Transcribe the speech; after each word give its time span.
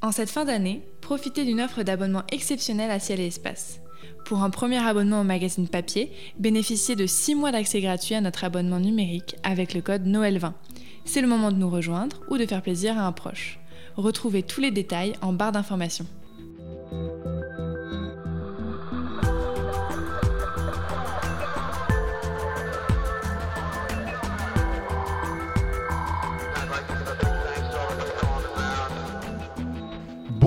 En 0.00 0.12
cette 0.12 0.30
fin 0.30 0.44
d'année, 0.44 0.86
profitez 1.00 1.44
d'une 1.44 1.60
offre 1.60 1.82
d'abonnement 1.82 2.22
exceptionnelle 2.30 2.92
à 2.92 3.00
Ciel 3.00 3.18
et 3.18 3.26
Espace. 3.26 3.80
Pour 4.24 4.44
un 4.44 4.50
premier 4.50 4.78
abonnement 4.78 5.22
au 5.22 5.24
magazine 5.24 5.66
papier, 5.66 6.12
bénéficiez 6.38 6.94
de 6.94 7.04
6 7.04 7.34
mois 7.34 7.50
d'accès 7.50 7.80
gratuit 7.80 8.14
à 8.14 8.20
notre 8.20 8.44
abonnement 8.44 8.78
numérique 8.78 9.34
avec 9.42 9.74
le 9.74 9.80
code 9.80 10.06
Noël20. 10.06 10.52
C'est 11.04 11.20
le 11.20 11.26
moment 11.26 11.50
de 11.50 11.56
nous 11.56 11.68
rejoindre 11.68 12.20
ou 12.28 12.38
de 12.38 12.46
faire 12.46 12.62
plaisir 12.62 12.96
à 12.96 13.08
un 13.08 13.12
proche. 13.12 13.58
Retrouvez 13.96 14.44
tous 14.44 14.60
les 14.60 14.70
détails 14.70 15.14
en 15.20 15.32
barre 15.32 15.50
d'informations. 15.50 16.06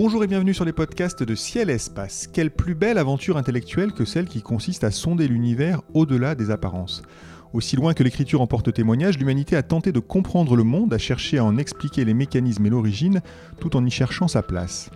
Bonjour 0.03 0.23
et 0.23 0.27
bienvenue 0.27 0.55
sur 0.55 0.65
les 0.65 0.73
podcasts 0.73 1.21
de 1.21 1.35
Ciel 1.35 1.69
Espace. 1.69 2.25
Quelle 2.25 2.49
plus 2.49 2.73
belle 2.73 2.97
aventure 2.97 3.37
intellectuelle 3.37 3.91
que 3.91 4.03
celle 4.03 4.25
qui 4.25 4.41
consiste 4.41 4.83
à 4.83 4.89
sonder 4.89 5.27
l'univers 5.27 5.83
au-delà 5.93 6.33
des 6.33 6.49
apparences. 6.49 7.03
Aussi 7.53 7.75
loin 7.75 7.93
que 7.93 8.01
l'écriture 8.01 8.41
en 8.41 8.47
porte 8.47 8.73
témoignage, 8.73 9.19
l'humanité 9.19 9.55
a 9.55 9.61
tenté 9.61 9.91
de 9.91 9.99
comprendre 9.99 10.55
le 10.55 10.63
monde, 10.63 10.91
à 10.91 10.97
chercher 10.97 11.37
à 11.37 11.45
en 11.45 11.59
expliquer 11.59 12.03
les 12.03 12.15
mécanismes 12.15 12.65
et 12.65 12.71
l'origine, 12.71 13.21
tout 13.59 13.77
en 13.77 13.85
y 13.85 13.91
cherchant 13.91 14.27
sa 14.27 14.41
place. 14.41 14.89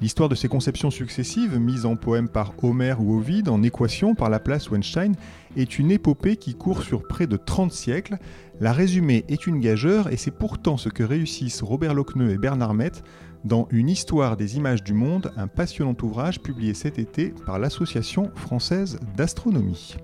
L'histoire 0.00 0.30
de 0.30 0.34
ces 0.34 0.48
conceptions 0.48 0.90
successives, 0.90 1.58
mises 1.58 1.84
en 1.84 1.94
poème 1.94 2.30
par 2.30 2.54
Homère 2.62 3.02
ou 3.02 3.18
Ovide, 3.18 3.50
en 3.50 3.62
équation 3.62 4.14
par 4.14 4.30
Laplace 4.30 4.70
ou 4.70 4.74
Einstein, 4.74 5.14
est 5.56 5.78
une 5.78 5.90
épopée 5.90 6.36
qui 6.36 6.54
court 6.54 6.82
sur 6.82 7.06
près 7.06 7.26
de 7.26 7.36
30 7.36 7.70
siècles. 7.70 8.16
La 8.60 8.72
résumée 8.72 9.26
est 9.28 9.46
une 9.46 9.60
gageure 9.60 10.10
et 10.10 10.16
c'est 10.16 10.30
pourtant 10.30 10.78
ce 10.78 10.88
que 10.88 11.02
réussissent 11.02 11.62
Robert 11.62 11.92
Lockneux 11.92 12.30
et 12.30 12.38
Bernard 12.38 12.72
Mett 12.72 13.02
dans 13.44 13.68
Une 13.70 13.90
histoire 13.90 14.38
des 14.38 14.56
images 14.56 14.82
du 14.82 14.94
monde, 14.94 15.32
un 15.36 15.48
passionnant 15.48 15.96
ouvrage 16.02 16.40
publié 16.40 16.72
cet 16.72 16.98
été 16.98 17.34
par 17.44 17.58
l'Association 17.58 18.30
française 18.36 18.98
d'astronomie. 19.16 19.96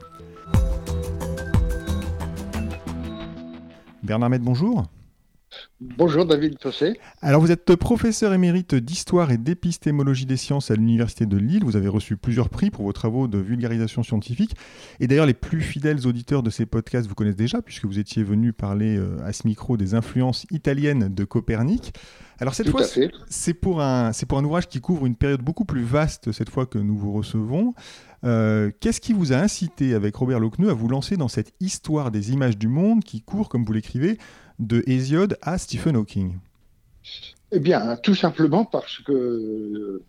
Bernard 4.03 4.31
Met, 4.31 4.39
bonjour. 4.41 4.85
Bonjour 5.81 6.25
David 6.25 6.59
Fossé. 6.61 6.99
Alors 7.21 7.41
vous 7.41 7.51
êtes 7.51 7.77
professeur 7.77 8.33
émérite 8.33 8.75
d'histoire 8.75 9.31
et 9.31 9.37
d'épistémologie 9.37 10.27
des 10.27 10.37
sciences 10.37 10.71
à 10.71 10.75
l'Université 10.75 11.27
de 11.27 11.37
Lille. 11.37 11.65
Vous 11.65 11.77
avez 11.77 11.89
reçu 11.89 12.17
plusieurs 12.17 12.49
prix 12.49 12.71
pour 12.71 12.85
vos 12.85 12.93
travaux 12.93 13.29
de 13.29 13.39
vulgarisation 13.39 14.03
scientifique. 14.03 14.57
Et 15.01 15.07
d'ailleurs 15.07 15.27
les 15.27 15.35
plus 15.35 15.61
fidèles 15.61 16.07
auditeurs 16.07 16.43
de 16.43 16.51
ces 16.51 16.67
podcasts 16.67 17.09
vous 17.09 17.15
connaissent 17.15 17.37
déjà 17.37 17.63
puisque 17.63 17.85
vous 17.85 17.99
étiez 17.99 18.23
venu 18.23 18.53
parler 18.53 18.97
euh, 18.97 19.19
à 19.25 19.33
ce 19.33 19.47
micro 19.47 19.77
des 19.77 19.95
influences 19.95 20.47
italiennes 20.51 21.13
de 21.15 21.25
Copernic. 21.25 21.93
Alors 22.39 22.55
cette 22.55 22.69
fois, 22.69 22.83
c'est 23.29 23.55
pour, 23.55 23.81
un, 23.81 24.11
pour 24.29 24.39
un 24.39 24.45
ouvrage 24.45 24.69
qui 24.69 24.81
couvre 24.81 25.07
une 25.07 25.17
période 25.17 25.41
beaucoup 25.41 25.65
plus 25.65 25.85
vaste 25.85 26.33
cette 26.33 26.51
fois 26.51 26.67
que 26.67 26.79
nous 26.79 26.97
vous 26.97 27.13
recevons. 27.13 27.75
Euh, 28.25 28.71
qu'est-ce 28.81 29.01
qui 29.01 29.13
vous 29.13 29.33
a 29.33 29.37
incité 29.37 29.95
avec 29.95 30.17
Robert 30.17 30.41
Lockneux 30.41 30.69
à 30.69 30.75
vous 30.75 30.89
lancer 30.89 31.17
dans 31.17 31.29
cette 31.29 31.53
histoire 31.61 32.11
des 32.11 32.33
images 32.33 32.59
du 32.59 32.69
monde 32.69 33.05
qui 33.05 33.23
court, 33.23 33.49
comme 33.49 33.65
vous 33.65 33.73
l'écrivez, 33.73 34.19
de 34.59 34.83
Hésiode 34.87 35.39
à 35.43 35.59
Stephen 35.59 35.97
Hawking. 35.97 36.39
Eh 37.53 37.61
bien, 37.61 37.97
tout 37.97 38.15
simplement 38.15 38.65
parce 38.65 38.99
que 38.99 40.03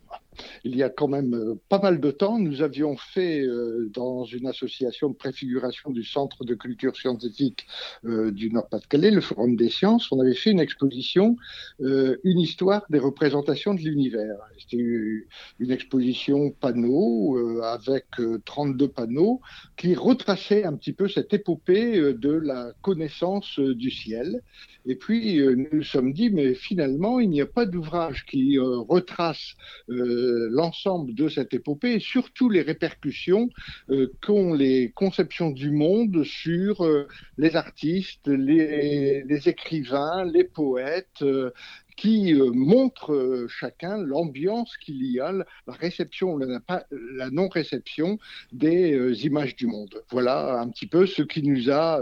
il 0.64 0.76
y 0.76 0.84
a 0.84 0.90
quand 0.90 1.08
même 1.08 1.34
euh, 1.34 1.56
pas 1.70 1.80
mal 1.80 2.00
de 2.00 2.12
temps, 2.12 2.40
nous 2.40 2.62
avions 2.62 2.98
fait 2.98 3.42
euh, 3.42 3.90
dans 3.94 4.24
une 4.26 4.48
association 4.48 5.10
de 5.10 5.16
préfiguration 5.16 5.92
du 5.92 6.04
Centre 6.04 6.44
de 6.44 6.56
culture 6.56 6.96
scientifique 6.96 7.68
euh, 8.06 8.32
du 8.32 8.52
Nord-Pas-de-Calais, 8.52 9.12
le 9.12 9.22
Forum 9.22 9.56
des 9.56 9.70
sciences, 9.70 10.12
on 10.12 10.20
avait 10.20 10.36
fait 10.36 10.52
une 10.52 10.60
exposition, 10.60 11.36
une 11.80 12.40
histoire 12.40 12.86
des 12.90 13.00
représentations 13.00 13.74
de 13.74 13.80
l'univers. 13.80 14.38
C'était 14.58 14.78
une 14.78 15.72
exposition 15.72 16.52
panneau 16.52 17.38
avec 17.64 18.06
32 18.46 18.88
panneaux 18.88 19.42
qui 19.76 19.96
retraçaient 19.96 20.64
un 20.64 20.76
petit 20.76 20.94
peu 20.94 21.08
cette 21.08 21.34
épopée 21.34 22.14
de 22.14 22.31
la 22.31 22.74
connaissance 22.81 23.59
du 23.59 23.92
ciel. 23.92 24.42
Et 24.88 24.96
puis, 24.96 25.40
nous 25.40 25.68
nous 25.72 25.84
sommes 25.84 26.14
dit, 26.14 26.30
mais 26.30 26.53
finalement, 26.53 27.20
il 27.20 27.30
n'y 27.30 27.42
a 27.42 27.46
pas 27.46 27.66
d'ouvrage 27.66 28.25
qui 28.25 28.58
retrace 28.58 29.56
l'ensemble 29.88 31.14
de 31.14 31.28
cette 31.28 31.53
épopée 31.53 31.96
et 31.96 32.00
surtout 32.00 32.50
les 32.50 32.62
répercussions 32.62 33.50
euh, 33.90 34.12
qu'ont 34.22 34.53
les 34.53 34.92
conceptions 34.92 35.52
du 35.52 35.72
monde 35.72 36.24
sur 36.24 36.86
euh, 36.86 37.08
les 37.38 37.56
artistes, 37.56 38.28
les, 38.28 39.24
écrivains, 39.46 40.26
les 40.26 40.44
poètes, 40.44 41.22
euh, 41.22 41.52
qui 41.96 42.36
montrent 42.36 43.47
chacun 43.50 43.97
l'ambiance 43.97 44.78
qu'il 44.78 45.03
y 45.03 45.20
a, 45.20 45.31
la 45.31 45.74
réception, 45.74 46.38
la, 46.38 46.62
la 46.92 47.31
non-réception 47.31 48.20
des 48.52 49.26
images 49.26 49.56
du 49.56 49.66
monde. 49.66 50.03
Voilà 50.12 50.59
un 50.59 50.70
petit 50.70 50.86
peu 50.86 51.08
ce 51.08 51.24
qui 51.24 51.42
nous 51.42 51.72
a 51.72 52.00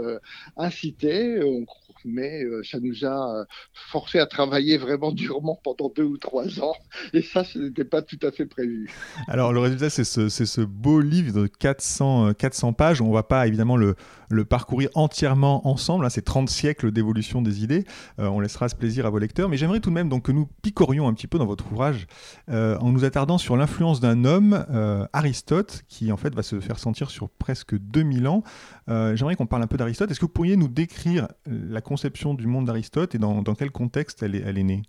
incité, 0.58 1.42
on 1.42 1.64
mais 2.06 2.44
euh, 2.44 2.62
ça 2.62 2.78
nous 2.80 3.04
a 3.04 3.40
euh, 3.40 3.44
forcé 3.90 4.18
à 4.18 4.26
travailler 4.26 4.78
vraiment 4.78 5.12
durement 5.12 5.60
pendant 5.62 5.92
deux 5.94 6.04
ou 6.04 6.16
trois 6.16 6.60
ans. 6.60 6.74
Et 7.12 7.22
ça, 7.22 7.44
ce 7.44 7.58
n'était 7.58 7.84
pas 7.84 8.02
tout 8.02 8.18
à 8.22 8.30
fait 8.30 8.46
prévu. 8.46 8.88
Alors, 9.28 9.52
le 9.52 9.60
résultat, 9.60 9.90
c'est 9.90 10.04
ce, 10.04 10.60
beau 10.60 11.00
livre 11.00 11.42
de 11.42 11.46
400, 11.46 12.34
400 12.34 12.68
euh, 12.68 12.72
pages. 12.72 13.02
On 13.02 13.08
ne 13.08 13.14
va 13.14 13.22
pas 13.22 13.46
évidemment 13.46 13.76
le, 13.76 13.96
le 14.28 14.44
parcourir 14.44 14.90
entièrement 14.94 15.66
ensemble. 15.66 16.04
Hein, 16.04 16.10
c'est 16.10 16.24
30 16.24 16.48
siècles 16.48 16.92
d'évolution 16.92 17.42
des 17.42 17.62
idées. 17.62 17.84
on 18.18 18.40
laissera 18.40 18.68
ce 18.68 18.76
plaisir 18.76 19.06
à 19.06 19.10
vos 19.10 19.18
lecteurs. 19.18 19.48
Mais 19.48 19.56
j'aimerais 19.56 19.80
tout 19.80 19.90
de 19.90 19.94
même 19.94 20.20
que 20.20 20.32
nous 20.32 20.48
picorions 20.62 21.08
un 21.08 21.14
petit 21.14 21.26
peu 21.26 21.38
dans 21.38 21.46
votre 21.46 21.70
ouvrage 21.70 22.06
en 22.48 22.90
nous 22.90 23.04
attardant 23.04 23.38
sur 23.38 23.56
l'influence 23.56 24.00
d'un 24.00 24.24
homme, 24.24 24.64
Aristote, 25.12 25.84
qui 25.88 26.12
en 26.12 26.16
fait 26.16 26.34
va 26.34 26.42
se 26.42 26.60
faire 26.60 26.78
sentir 26.78 27.10
sur 27.10 27.28
presque 27.28 27.76
2000 27.78 28.28
ans. 28.28 28.42
j'aimerais 28.88 29.36
qu'on 29.36 29.46
parle 29.46 29.62
un 29.62 29.66
peu 29.66 29.76
d'Aristote. 29.76 30.10
Est-ce 30.10 30.20
que 30.20 30.26
vous 30.26 30.32
pourriez 30.32 30.56
nous 30.56 30.68
décrire 30.68 31.28
la 31.46 31.80
conception 31.80 32.34
du 32.34 32.46
monde 32.46 32.66
d'Aristote 32.66 33.14
et 33.14 33.18
dans, 33.18 33.42
quel 33.54 33.70
contexte 33.70 34.22
elle 34.22 34.34
est 34.34 34.64
née? 34.64 34.82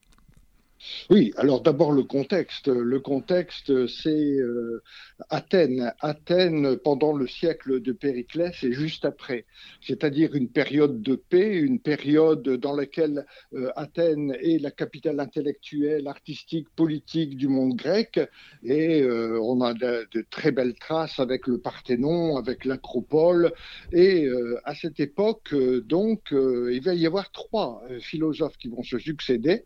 Oui, 1.09 1.33
alors 1.37 1.61
d'abord 1.61 1.91
le 1.91 2.03
contexte. 2.03 2.67
Le 2.67 2.99
contexte, 2.99 3.87
c'est 3.87 4.09
euh, 4.09 4.83
Athènes. 5.29 5.93
Athènes 6.01 6.77
pendant 6.77 7.13
le 7.13 7.27
siècle 7.27 7.81
de 7.81 7.91
Périclès 7.91 8.63
et 8.63 8.71
juste 8.71 9.05
après. 9.05 9.45
C'est-à-dire 9.81 10.35
une 10.35 10.49
période 10.49 11.01
de 11.01 11.15
paix, 11.15 11.57
une 11.57 11.79
période 11.79 12.43
dans 12.43 12.75
laquelle 12.75 13.25
euh, 13.53 13.71
Athènes 13.75 14.35
est 14.41 14.61
la 14.61 14.71
capitale 14.71 15.19
intellectuelle, 15.19 16.07
artistique, 16.07 16.67
politique 16.75 17.37
du 17.37 17.47
monde 17.47 17.75
grec. 17.75 18.19
Et 18.63 19.01
euh, 19.01 19.39
on 19.41 19.61
a 19.61 19.73
de, 19.73 20.07
de, 20.11 20.25
très 20.29 20.51
belles 20.51 20.75
traces 20.75 21.19
avec 21.19 21.47
le 21.47 21.59
Parthénon, 21.59 22.37
avec 22.37 22.65
l'Acropole. 22.65 23.53
Et 23.93 24.27
à 24.63 24.75
cette 24.75 24.99
époque, 24.99 25.55
donc, 25.85 26.31
il 26.31 26.81
va 26.81 26.93
y 26.93 27.05
avoir 27.05 27.31
trois 27.31 27.81
philosophes 28.01 28.57
qui 28.57 28.67
vont 28.67 28.83
se 28.83 28.99
succéder, 28.99 29.63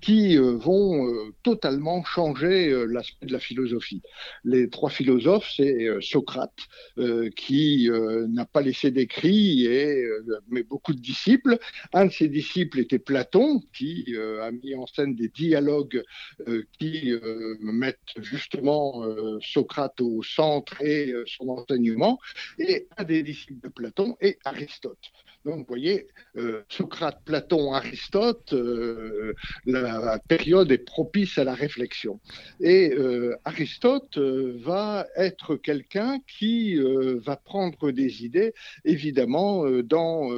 qui 0.00 0.36
vont 0.36 1.06
euh, 1.06 1.32
totalement 1.42 2.02
changer 2.04 2.70
euh, 2.70 2.84
l'aspect 2.84 3.26
de 3.26 3.32
la 3.32 3.38
philosophie. 3.38 4.02
Les 4.44 4.68
trois 4.70 4.90
philosophes, 4.90 5.50
c'est 5.54 5.86
euh, 5.86 6.00
Socrate, 6.00 6.50
qui 7.36 7.88
n'a 8.28 8.44
pas 8.44 8.60
laissé 8.60 8.90
d'écrit, 8.90 9.64
et 9.64 10.04
mais 10.48 10.62
beaucoup 10.62 10.92
de 10.92 11.00
disciples. 11.00 11.58
Un 11.92 12.06
de 12.06 12.12
ses 12.12 12.28
disciples 12.28 12.78
était 12.80 12.98
Platon, 12.98 13.60
qui 13.72 14.14
a 14.42 14.50
mis 14.50 14.74
en 14.74 14.86
scène 14.86 15.14
des 15.14 15.28
dialogues 15.28 16.02
qui 16.78 17.12
mettent 17.60 17.98
justement 18.18 19.04
Socrate 19.40 20.00
au 20.00 20.22
centre 20.22 20.80
et 20.82 21.14
son 21.26 21.48
enseignement. 21.48 22.18
Et 22.58 22.88
un 22.96 23.04
des 23.04 23.22
disciples 23.22 23.60
de 23.62 23.68
Platon 23.68 24.16
est 24.20 24.38
Aristote. 24.44 24.98
Donc, 25.44 25.58
vous 25.58 25.64
voyez, 25.68 26.06
Socrate, 26.68 27.20
Platon, 27.24 27.72
Aristote, 27.72 28.54
la 29.66 30.18
période 30.28 30.70
est 30.70 30.84
propice 30.84 31.38
à 31.38 31.44
la 31.44 31.54
réflexion. 31.54 32.20
Et 32.60 32.92
euh, 32.92 33.36
Aristote 33.44 34.18
euh, 34.18 34.56
va 34.62 35.06
être 35.16 35.56
quelqu'un 35.56 36.18
qui 36.26 36.76
euh, 36.76 37.20
va 37.24 37.36
prendre 37.36 37.90
des 37.90 38.24
idées, 38.24 38.54
évidemment, 38.84 39.64
dans 39.82 40.30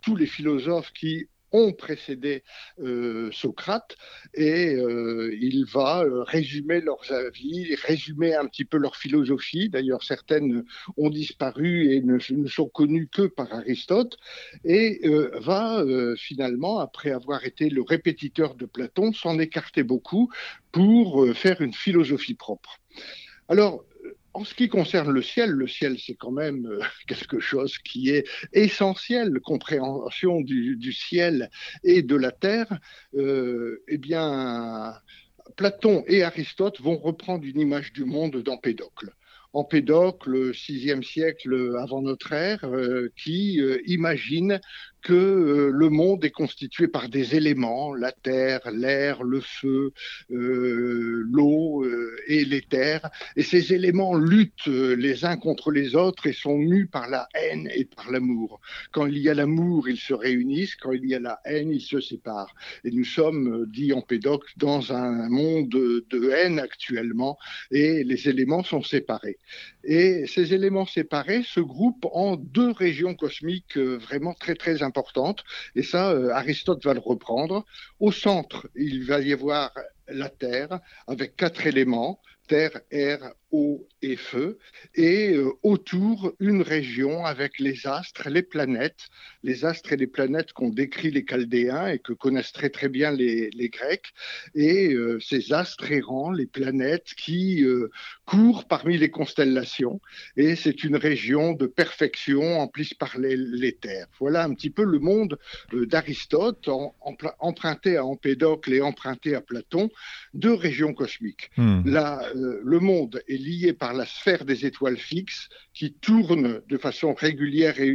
tous 0.00 0.16
les 0.16 0.26
philosophes 0.26 0.92
qui 0.92 1.28
ont 1.52 1.72
précédé 1.72 2.42
euh, 2.80 3.30
Socrate 3.32 3.96
et 4.34 4.74
euh, 4.74 5.36
il 5.40 5.64
va 5.64 6.02
euh, 6.02 6.22
résumer 6.22 6.80
leurs 6.80 7.12
avis, 7.12 7.74
résumer 7.74 8.34
un 8.34 8.46
petit 8.46 8.64
peu 8.64 8.76
leur 8.76 8.96
philosophie. 8.96 9.68
D'ailleurs, 9.68 10.02
certaines 10.02 10.64
ont 10.96 11.10
disparu 11.10 11.92
et 11.92 12.02
ne, 12.02 12.18
sont 12.46 12.68
connues 12.68 13.08
que 13.08 13.22
par 13.22 13.52
Aristote 13.52 14.18
et 14.64 15.00
va 15.40 15.84
finalement, 16.16 16.78
après 16.78 17.10
avoir 17.10 17.44
été 17.44 17.70
le 17.70 17.82
répétiteur 17.82 18.54
de 18.54 18.66
Platon, 18.66 19.12
s'en 19.12 19.38
écarter 19.38 19.82
beaucoup 19.82 20.30
pour 20.72 21.26
faire 21.34 21.60
une 21.60 21.72
philosophie 21.72 22.34
propre. 22.34 22.78
Alors, 23.48 23.84
en 24.32 24.44
ce 24.44 24.54
qui 24.54 24.68
concerne 24.68 25.10
le 25.10 25.22
ciel, 25.22 25.50
le 25.50 25.66
ciel, 25.66 25.98
c'est 25.98 26.14
quand 26.14 26.30
même 26.30 26.66
euh, 26.66 26.80
quelque 27.08 27.40
chose 27.40 27.78
qui 27.78 28.10
est 28.10 28.26
essentiel, 28.52 29.40
compréhension 29.40 30.40
du, 30.40 30.92
ciel 30.92 31.50
et 31.84 32.02
de 32.02 32.16
la 32.16 32.30
terre. 32.30 32.78
Euh, 33.14 33.82
eh 33.88 33.98
bien, 33.98 34.94
Platon 35.56 36.04
et 36.06 36.22
Aristote 36.22 36.80
vont 36.80 36.96
reprendre 36.96 37.44
une 37.44 37.60
image 37.60 37.92
du 37.92 38.04
monde 38.04 38.36
d'Empédocle. 38.36 39.10
Empédocle, 39.52 40.52
6e 40.52 41.02
siècle 41.02 41.74
avant 41.80 42.02
notre 42.02 42.32
ère, 42.32 42.64
qui 43.16 43.60
imagine 43.84 44.60
que 45.02 45.12
euh, 45.12 45.70
le 45.72 45.88
monde 45.88 46.24
est 46.24 46.30
constitué 46.30 46.88
par 46.88 47.08
des 47.08 47.34
éléments, 47.34 47.94
la 47.94 48.12
terre, 48.12 48.60
l'air, 48.70 49.22
le 49.22 49.40
feu, 49.40 49.92
euh, 50.30 51.22
l'eau 51.30 51.84
euh, 51.84 52.16
et 52.26 52.44
l'éther. 52.44 53.08
Et 53.36 53.42
ces 53.42 53.72
éléments 53.72 54.14
luttent 54.14 54.66
les 54.66 55.24
uns 55.24 55.36
contre 55.36 55.70
les 55.70 55.94
autres 55.96 56.26
et 56.26 56.32
sont 56.32 56.58
mus 56.58 56.86
par 56.86 57.08
la 57.08 57.28
haine 57.34 57.68
et 57.74 57.84
par 57.84 58.10
l'amour. 58.10 58.60
Quand 58.92 59.06
il 59.06 59.18
y 59.18 59.28
a 59.28 59.34
l'amour, 59.34 59.88
ils 59.88 59.98
se 59.98 60.14
réunissent. 60.14 60.76
Quand 60.76 60.92
il 60.92 61.06
y 61.06 61.14
a 61.14 61.20
la 61.20 61.40
haine, 61.44 61.70
ils 61.70 61.80
se 61.80 62.00
séparent. 62.00 62.54
Et 62.84 62.90
nous 62.90 63.04
sommes, 63.04 63.66
dit 63.66 63.92
Empédocle, 63.92 64.52
dans 64.56 64.92
un 64.92 65.28
monde 65.28 65.68
de 65.68 66.30
haine 66.30 66.58
actuellement 66.58 67.38
et 67.70 68.04
les 68.04 68.28
éléments 68.28 68.62
sont 68.62 68.82
séparés. 68.82 69.38
Et 69.84 70.26
ces 70.26 70.52
éléments 70.54 70.86
séparés 70.86 71.42
se 71.42 71.60
groupent 71.60 72.06
en 72.12 72.36
deux 72.36 72.70
régions 72.70 73.14
cosmiques 73.14 73.78
vraiment 73.78 74.34
très 74.34 74.54
très 74.54 74.82
importantes 74.82 74.89
Et 75.74 75.82
ça, 75.82 76.10
euh, 76.10 76.30
Aristote 76.30 76.84
va 76.84 76.94
le 76.94 77.00
reprendre. 77.00 77.64
Au 77.98 78.12
centre, 78.12 78.68
il 78.74 79.04
va 79.04 79.20
y 79.20 79.32
avoir 79.32 79.72
la 80.08 80.28
Terre 80.28 80.80
avec 81.06 81.36
quatre 81.36 81.66
éléments, 81.66 82.20
terre, 82.48 82.80
air, 82.90 83.32
eau 83.52 83.86
et 84.02 84.16
feu, 84.16 84.58
et 84.94 85.34
euh, 85.34 85.50
autour 85.62 86.32
une 86.40 86.62
région 86.62 87.24
avec 87.24 87.58
les 87.58 87.86
astres, 87.86 88.28
les 88.28 88.42
planètes, 88.42 89.08
les 89.42 89.64
astres 89.64 89.92
et 89.92 89.96
les 89.96 90.06
planètes 90.06 90.52
qu'ont 90.52 90.70
décrit 90.70 91.10
les 91.10 91.24
Chaldéens 91.24 91.88
et 91.88 91.98
que 91.98 92.12
connaissent 92.12 92.52
très 92.52 92.70
très 92.70 92.88
bien 92.88 93.10
les, 93.10 93.50
Grecs, 93.70 94.12
et 94.54 94.94
euh, 94.94 95.20
ces 95.20 95.52
astres 95.52 95.92
errants, 95.92 96.30
les 96.30 96.46
planètes 96.46 97.12
qui 97.16 97.62
euh, 97.62 97.90
courent 98.24 98.64
parmi 98.64 98.96
les 98.96 99.10
constellations, 99.10 100.00
et 100.36 100.56
c'est 100.56 100.82
une 100.84 100.96
région 100.96 101.52
de 101.52 101.66
perfection 101.66 102.60
emplie 102.60 102.90
par 102.98 103.18
les, 103.18 103.72
terres. 103.80 104.06
Voilà 104.18 104.44
un 104.44 104.54
petit 104.54 104.70
peu 104.70 104.84
le 104.84 104.98
monde 104.98 105.38
d'Aristote, 105.72 106.68
emprunté 107.38 107.96
à 107.96 108.04
Empédocle 108.04 108.72
et 108.72 108.80
emprunté 108.80 109.34
à 109.34 109.40
Platon, 109.40 109.90
deux 110.34 110.54
régions 110.54 110.94
cosmiques. 110.94 111.50
Hmm. 111.56 111.82
le 111.84 112.78
monde 112.78 113.22
est 113.28 113.39
lié 113.40 113.72
par 113.72 113.94
la 113.94 114.06
sphère 114.06 114.44
des 114.44 114.66
étoiles 114.66 114.98
fixes 114.98 115.48
qui 115.72 115.92
tournent 115.94 116.60
de 116.68 116.78
façon 116.78 117.14
régulière 117.14 117.80
et, 117.80 117.88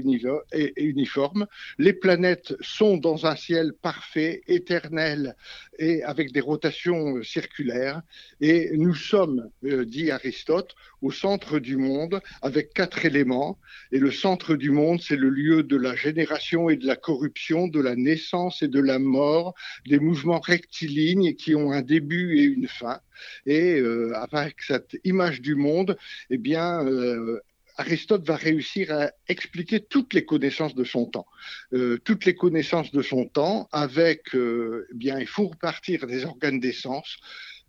uniforme. 0.77 1.47
Les 1.77 1.93
planètes 1.93 2.55
sont 2.61 2.97
dans 2.97 3.25
un 3.25 3.35
ciel 3.35 3.73
parfait, 3.81 4.41
éternel 4.47 5.35
et 5.79 6.03
avec 6.03 6.31
des 6.31 6.39
rotations 6.39 7.21
circulaires. 7.23 8.01
Et 8.41 8.71
nous 8.75 8.93
sommes, 8.93 9.49
euh, 9.65 9.85
dit 9.85 10.11
Aristote, 10.11 10.75
au 11.01 11.11
centre 11.11 11.59
du 11.59 11.77
monde 11.77 12.21
avec 12.41 12.73
quatre 12.73 13.05
éléments. 13.05 13.59
Et 13.91 13.99
le 13.99 14.11
centre 14.11 14.55
du 14.55 14.71
monde, 14.71 15.01
c'est 15.01 15.15
le 15.15 15.29
lieu 15.29 15.63
de 15.63 15.77
la 15.77 15.95
génération 15.95 16.69
et 16.69 16.77
de 16.77 16.87
la 16.87 16.95
corruption, 16.95 17.67
de 17.67 17.79
la 17.81 17.95
naissance 17.95 18.61
et 18.61 18.67
de 18.67 18.79
la 18.79 18.99
mort, 18.99 19.53
des 19.87 19.99
mouvements 19.99 20.39
rectilignes 20.39 21.35
qui 21.35 21.55
ont 21.55 21.71
un 21.71 21.81
début 21.81 22.37
et 22.37 22.43
une 22.43 22.67
fin. 22.67 22.99
Et 23.45 23.79
euh, 23.79 24.13
avec 24.15 24.61
cette 24.61 24.97
image 25.03 25.41
du 25.41 25.55
monde, 25.55 25.97
eh 26.29 26.37
bien, 26.37 26.85
euh, 26.85 27.39
Aristote 27.77 28.25
va 28.25 28.35
réussir 28.35 28.91
à 28.91 29.11
expliquer 29.27 29.79
toutes 29.79 30.13
les 30.13 30.25
connaissances 30.25 30.75
de 30.75 30.83
son 30.83 31.05
temps. 31.05 31.25
Euh, 31.73 31.99
toutes 32.03 32.25
les 32.25 32.35
connaissances 32.35 32.91
de 32.91 33.01
son 33.01 33.25
temps 33.25 33.67
avec, 33.71 34.21
eh 34.33 34.93
bien, 34.93 35.19
il 35.19 35.27
faut 35.27 35.47
repartir 35.47 36.07
des 36.07 36.25
organes 36.25 36.59
d'essence, 36.59 37.17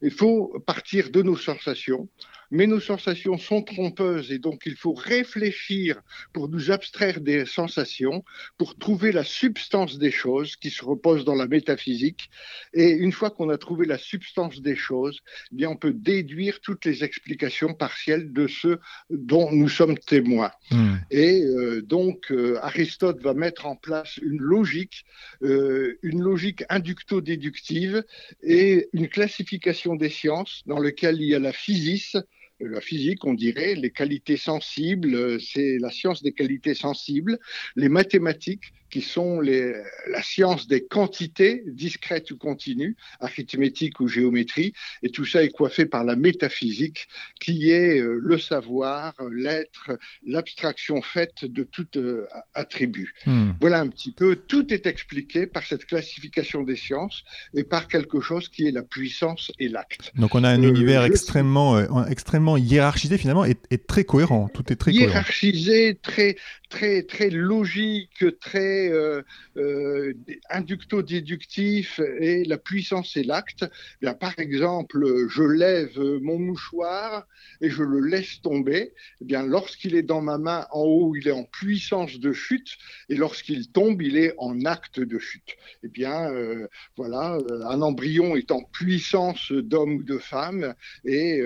il 0.03 0.11
faut 0.11 0.59
partir 0.67 1.11
de 1.11 1.23
nos 1.23 1.37
sensations, 1.37 2.09
mais 2.51 2.67
nos 2.67 2.81
sensations 2.81 3.39
sont 3.39 3.63
trompeuses 3.63 4.33
et 4.33 4.39
donc 4.39 4.63
il 4.67 4.77
faut 4.77 4.95
réfléchir 4.95 6.01
pour 6.33 6.49
nous 6.49 6.71
abstraire 6.71 7.21
des 7.21 7.45
sensations, 7.47 8.25
pour 8.59 8.77
trouver 8.77 9.13
la 9.13 9.25
substance 9.25 9.99
des 9.99 10.11
choses 10.11 10.57
qui 10.57 10.71
se 10.71 10.85
repose 10.85 11.25
dans 11.25 11.35
la 11.35 11.47
métaphysique. 11.47 12.31
Et 12.73 12.91
une 12.91 13.13
fois 13.13 13.31
qu'on 13.31 13.51
a 13.51 13.59
trouvé 13.59 13.87
la 13.87 13.99
substance 13.99 14.61
des 14.61 14.77
choses, 14.77 15.21
eh 15.53 15.57
bien 15.57 15.71
on 15.71 15.77
peut 15.77 15.93
déduire 15.93 16.61
toutes 16.61 16.85
les 16.85 17.05
explications 17.05 17.75
partielles 17.75 18.33
de 18.33 18.47
ce 18.47 18.79
dont 19.11 19.51
nous 19.53 19.69
sommes 19.69 19.99
témoins. 19.99 20.53
Hmm. 20.71 20.97
Et 21.11 21.43
euh, 21.43 21.83
donc 21.83 22.31
euh, 22.31 22.59
Aristote 22.63 23.21
va 23.23 23.35
mettre 23.35 23.67
en 23.67 23.77
place 23.77 24.19
une 24.19 24.39
logique, 24.39 25.05
euh, 25.43 25.99
une 26.03 26.23
logique 26.23 26.65
inducto-déductive 26.69 28.05
et 28.43 28.89
une 28.93 29.09
classification 29.09 29.97
des 29.97 30.11
sciences 30.11 30.63
dans 30.67 30.79
lequel 30.79 31.21
il 31.21 31.29
y 31.29 31.35
a 31.35 31.39
la 31.39 31.53
physis, 31.53 32.17
la 32.61 32.81
physique, 32.81 33.25
on 33.25 33.35
dirait, 33.35 33.75
les 33.75 33.91
qualités 33.91 34.37
sensibles, 34.37 35.41
c'est 35.41 35.79
la 35.79 35.91
science 35.91 36.23
des 36.23 36.33
qualités 36.33 36.75
sensibles, 36.75 37.39
les 37.77 37.89
mathématiques, 37.89 38.73
qui 38.91 39.03
sont 39.03 39.41
les, 39.41 39.75
la 40.09 40.23
science 40.23 40.69
des 40.69 40.85
quantités, 40.85 41.63
discrètes 41.67 42.31
ou 42.31 42.37
continues, 42.37 42.97
arithmétique 43.21 44.01
ou 44.01 44.09
géométrie, 44.09 44.73
et 45.03 45.11
tout 45.11 45.25
ça 45.25 45.43
est 45.43 45.51
coiffé 45.51 45.87
par 45.87 46.05
la 46.05 46.17
métaphysique, 46.17 47.09
qui 47.41 47.71
est 47.71 48.01
euh, 48.01 48.19
le 48.23 48.39
savoir, 48.39 49.15
l'être, 49.31 49.99
l'abstraction 50.25 51.03
faite 51.03 51.45
de 51.45 51.65
tout 51.65 51.87
euh, 51.97 52.27
attribut. 52.55 53.13
Hmm. 53.27 53.51
Voilà 53.61 53.81
un 53.81 53.89
petit 53.89 54.13
peu, 54.13 54.37
tout 54.37 54.73
est 54.73 54.87
expliqué 54.87 55.47
par 55.47 55.65
cette 55.65 55.87
classification 55.87 56.63
des 56.63 56.77
sciences 56.77 57.25
et 57.55 57.65
par 57.65 57.89
quelque 57.89 58.21
chose 58.21 58.49
qui 58.49 58.67
est 58.67 58.73
la 58.73 58.83
puissance 58.83 59.53
et 59.59 59.69
l'acte. 59.69 60.13
Donc 60.17 60.35
on 60.35 60.45
a 60.45 60.51
un 60.51 60.63
euh, 60.63 60.69
univers 60.69 61.05
extrêmement, 61.05 62.07
extrêmement 62.07 62.46
hiérarchisé 62.55 63.19
finalement 63.19 63.45
et, 63.45 63.57
très 63.89 64.05
cohérent, 64.05 64.49
tout 64.55 64.73
est 64.73 64.77
très 64.77 64.93
hiérarchisé, 64.93 65.99
très, 66.01 66.37
très, 66.69 67.03
très 67.03 67.31
logique, 67.31 68.25
très 68.41 68.91
euh, 68.91 69.23
euh, 69.57 70.15
inducto-déductif 70.51 72.01
et 72.21 72.45
la 72.45 72.59
puissance 72.59 73.17
et 73.17 73.23
l'acte. 73.23 73.65
Eh 74.03 74.07
par 74.19 74.39
exemple, 74.39 75.29
je 75.29 75.43
lève 75.43 75.99
mon 76.23 76.39
mouchoir 76.39 77.27
et 77.61 77.71
je 77.71 77.83
le 77.83 78.01
laisse 78.01 78.41
tomber. 78.41 78.93
Eh 79.21 79.25
bien, 79.25 79.45
lorsqu'il 79.45 79.95
est 79.95 80.03
dans 80.03 80.23
ma 80.23 80.39
main 80.39 80.67
en 80.73 80.83
haut, 80.83 81.15
il 81.15 81.29
est 81.29 81.33
en 81.33 81.45
puissance 81.45 82.19
de 82.19 82.33
chute 82.33 82.77
et 83.09 83.15
lorsqu'il 83.15 83.71
tombe, 83.71 84.03
il 84.03 84.17
est 84.17 84.35
en 84.39 84.65
acte 84.65 85.01
de 85.01 85.19
chute. 85.19 85.57
Eh 85.83 85.89
bien, 85.89 86.31
euh, 86.33 86.67
voilà, 86.97 87.39
un 87.65 87.83
embryon 87.83 88.37
est 88.37 88.51
en 88.51 88.63
puissance 88.63 89.53
d'homme 89.53 89.97
ou 89.97 90.03
de 90.03 90.19
femme 90.19 90.75
et 91.05 91.41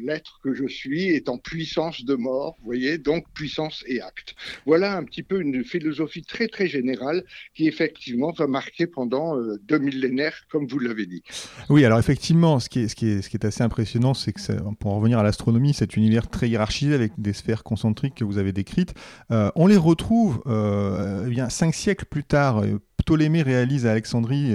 l'être 0.00 0.40
que 0.42 0.54
je 0.54 0.66
suis 0.66 1.08
est 1.08 1.28
en 1.28 1.38
puissance 1.38 2.04
de 2.04 2.14
mort. 2.14 2.56
Voyez, 2.62 2.98
donc 2.98 3.26
puissance 3.32 3.84
et 3.86 4.00
acte. 4.00 4.34
Voilà 4.66 4.96
un 4.96 5.04
petit 5.04 5.22
peu 5.22 5.40
une 5.40 5.64
philosophie 5.64 6.22
très 6.22 6.48
très 6.48 6.66
générale 6.66 7.22
qui 7.54 7.68
effectivement 7.68 8.32
va 8.32 8.48
marquer 8.48 8.88
pendant 8.88 9.36
euh, 9.36 9.60
deux 9.62 9.78
millénaires, 9.78 10.34
comme 10.50 10.66
vous 10.66 10.80
l'avez 10.80 11.06
dit. 11.06 11.22
Oui, 11.70 11.84
alors 11.84 12.00
effectivement, 12.00 12.58
ce 12.58 12.68
qui 12.68 12.80
est, 12.80 13.44
assez 13.44 13.62
impressionnant, 13.62 14.12
c'est 14.12 14.32
que 14.32 14.40
pour 14.80 14.92
en 14.92 14.96
revenir 14.96 15.20
à 15.20 15.22
l'astronomie, 15.22 15.72
cet 15.72 15.96
univers 15.96 16.28
très 16.28 16.48
hiérarchisé 16.48 16.94
avec 16.94 17.12
des 17.16 17.32
sphères 17.32 17.62
concentriques 17.62 18.16
que 18.16 18.24
vous 18.24 18.38
avez 18.38 18.52
décrites, 18.52 18.94
euh, 19.30 19.52
on 19.54 19.68
les 19.68 19.76
retrouve 19.76 20.42
euh, 20.46 21.24
eh 21.26 21.30
bien, 21.30 21.48
cinq 21.48 21.72
siècles 21.72 22.06
plus 22.06 22.24
tard. 22.24 22.64
Ptolémée 22.96 23.42
réalise 23.42 23.86
à 23.86 23.92
Alexandrie 23.92 24.52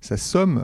sa 0.00 0.16
somme, 0.16 0.62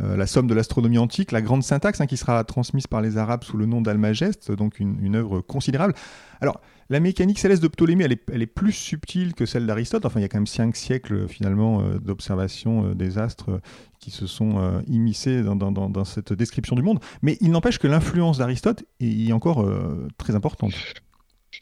la 0.00 0.26
somme 0.26 0.48
de 0.48 0.54
l'astronomie 0.54 0.98
antique, 0.98 1.30
la 1.30 1.42
grande 1.42 1.62
syntaxe, 1.62 2.00
hein, 2.00 2.06
qui 2.06 2.16
sera 2.16 2.42
transmise 2.42 2.88
par 2.88 3.02
les 3.02 3.18
Arabes 3.18 3.44
sous 3.44 3.56
le 3.56 3.66
nom 3.66 3.82
d'Almageste, 3.82 4.50
donc 4.50 4.80
une, 4.80 4.98
une 5.00 5.14
œuvre 5.14 5.42
considérable. 5.42 5.94
Alors, 6.40 6.60
la 6.88 7.00
mécanique 7.00 7.38
céleste 7.38 7.62
de 7.62 7.68
Ptolémée, 7.68 8.04
elle 8.04 8.42
est, 8.42 8.46
plus 8.46 8.72
subtile 8.72 9.34
que 9.34 9.44
celle 9.44 9.66
d'Aristote. 9.66 10.04
Enfin, 10.06 10.20
il 10.20 10.22
y 10.22 10.24
a 10.24 10.28
quand 10.28 10.38
même 10.38 10.46
cinq 10.46 10.76
sièles 10.76 11.26
finalement 11.28 11.80
euh, 11.80 11.98
d'observation 11.98 12.86
euh, 12.90 12.94
des 12.94 13.18
astres 13.18 13.50
euh, 13.50 13.60
qui 13.98 14.10
se 14.10 14.26
sont 14.26 14.82
immiscés 14.86 15.42
dans, 15.42 16.04
cette 16.04 16.32
description 16.32 16.76
du 16.76 16.82
monde. 16.82 17.00
Mais 17.22 17.38
il 17.40 17.50
n'empêche 17.50 17.78
que 17.78 17.88
l'influence 17.88 18.38
d'Aristote 18.38 18.84
est 19.00 19.32
encore 19.32 19.68
très 20.16 20.36
importante. 20.36 20.74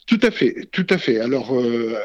Tout 0.07 0.19
à 0.21 0.29
fait, 0.29 0.67
tout 0.71 0.85
à 0.91 0.99
fait. 0.99 1.19
Alors, 1.19 1.55
euh, 1.55 1.97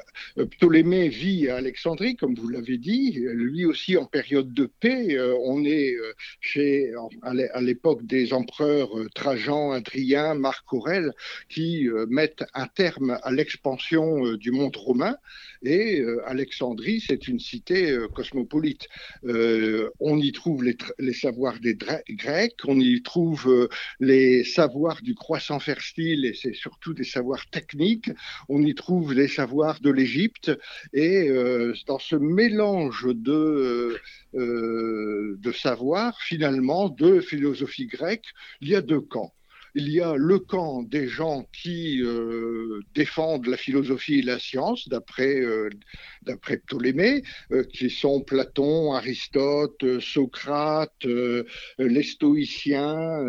Ptolémée 0.52 1.10
vit 1.10 1.50
à 1.50 1.56
Alexandrie, 1.56 2.16
comme 2.16 2.34
vous 2.34 2.48
l'avez 2.48 2.78
dit, 2.78 3.12
lui 3.34 3.66
aussi 3.66 3.98
en 3.98 4.06
période 4.06 4.54
de 4.54 4.64
paix. 4.64 5.18
Euh, 5.18 5.36
on 5.44 5.62
est 5.66 5.94
euh, 6.56 6.94
à 7.22 7.60
l'époque 7.60 8.06
des 8.06 8.32
empereurs 8.32 8.88
Trajan, 9.14 9.72
Adrien, 9.72 10.32
Marc 10.32 10.72
Aurèle, 10.72 11.12
qui 11.50 11.88
mettent 12.08 12.44
un 12.54 12.66
terme 12.68 13.18
à 13.22 13.32
l'expansion 13.32 14.32
du 14.32 14.50
monde 14.50 14.76
romain. 14.76 15.16
Et 15.62 16.02
Alexandrie, 16.26 17.04
c'est 17.06 17.28
une 17.28 17.38
cité 17.38 17.96
cosmopolite. 18.14 18.88
on 19.24 20.18
y 20.18 20.32
trouve 20.32 20.64
les, 20.64 20.76
les 20.98 21.12
savoirs 21.12 21.60
des 21.60 21.76
Grecs, 22.08 22.56
on 22.66 22.80
y 22.80 23.02
trouve 23.02 23.68
les 24.00 24.42
savoirs 24.44 25.02
du 25.02 25.14
croissant 25.14 25.60
fertile, 25.60 26.24
et 26.24 26.32
c'est 26.34 26.54
surtout 26.54 26.94
des 26.94 27.04
savoirs 27.04 27.48
techniques 27.50 27.89
on 28.48 28.62
y 28.62 28.74
trouve 28.74 29.12
les 29.14 29.28
savoirs 29.28 29.80
de 29.80 29.90
l'Égypte, 29.90 30.50
et 30.92 31.30
dans 31.86 31.98
ce 31.98 32.16
mélange 32.16 33.06
de, 33.08 33.98
de 34.34 35.52
savoirs, 35.52 36.18
finalement, 36.20 36.88
de 36.88 37.20
philosophie 37.20 37.86
grecque, 37.86 38.26
il 38.60 38.68
y 38.68 38.74
a 38.74 38.82
deux 38.82 39.00
camps 39.00 39.32
il 39.74 39.88
y 39.88 40.00
a 40.00 40.14
le 40.16 40.38
camp 40.38 40.82
des 40.82 41.06
gens 41.08 41.46
qui 41.52 42.02
euh, 42.02 42.80
défendent 42.94 43.46
la 43.46 43.56
philosophie 43.56 44.20
et 44.20 44.22
la 44.22 44.38
science, 44.38 44.88
d'après 44.88 45.40
euh, 45.40 45.68
Ptolémée, 46.26 47.22
euh, 47.52 47.64
qui 47.64 47.90
sont 47.90 48.20
Platon, 48.22 48.92
Aristote, 48.92 50.00
Socrate, 50.00 51.06
les 51.78 52.02
stoïciens. 52.02 53.24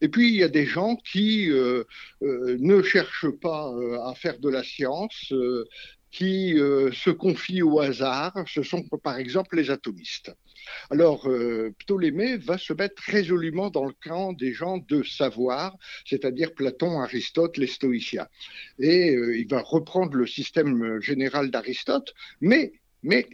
Et 0.00 0.08
puis 0.08 0.28
il 0.28 0.36
y 0.36 0.42
a 0.42 0.48
des 0.48 0.66
gens 0.66 0.96
qui 0.96 1.48
ne 1.50 2.82
cherchent 2.82 3.30
pas 3.40 3.72
à 4.04 4.14
faire 4.14 4.38
de 4.38 4.48
la 4.48 4.62
science, 4.62 5.32
qui 6.10 6.54
se 6.56 7.10
confient 7.10 7.62
au 7.62 7.80
hasard. 7.80 8.34
Ce 8.46 8.62
sont 8.62 8.82
par 9.02 9.18
exemple 9.18 9.56
les 9.56 9.70
atomistes. 9.70 10.32
Alors, 10.90 11.28
euh, 11.28 11.74
Ptolémée 11.78 12.36
va 12.36 12.58
se 12.58 12.72
mettre 12.72 13.02
résolument 13.06 13.70
dans 13.70 13.84
le 13.84 13.94
camp 14.02 14.32
des 14.32 14.52
gens 14.52 14.78
de 14.78 15.02
savoir, 15.02 15.76
c'est-à-dire 16.04 16.54
Platon, 16.54 17.00
Aristote, 17.00 17.56
les 17.56 17.66
stoïciens. 17.66 18.26
Et 18.78 19.14
euh, 19.14 19.36
il 19.38 19.48
va 19.48 19.62
reprendre 19.62 20.16
le 20.16 20.26
système 20.26 21.00
général 21.00 21.50
d'Aristote, 21.50 22.12
mais 22.40 22.72
mais 23.02 23.26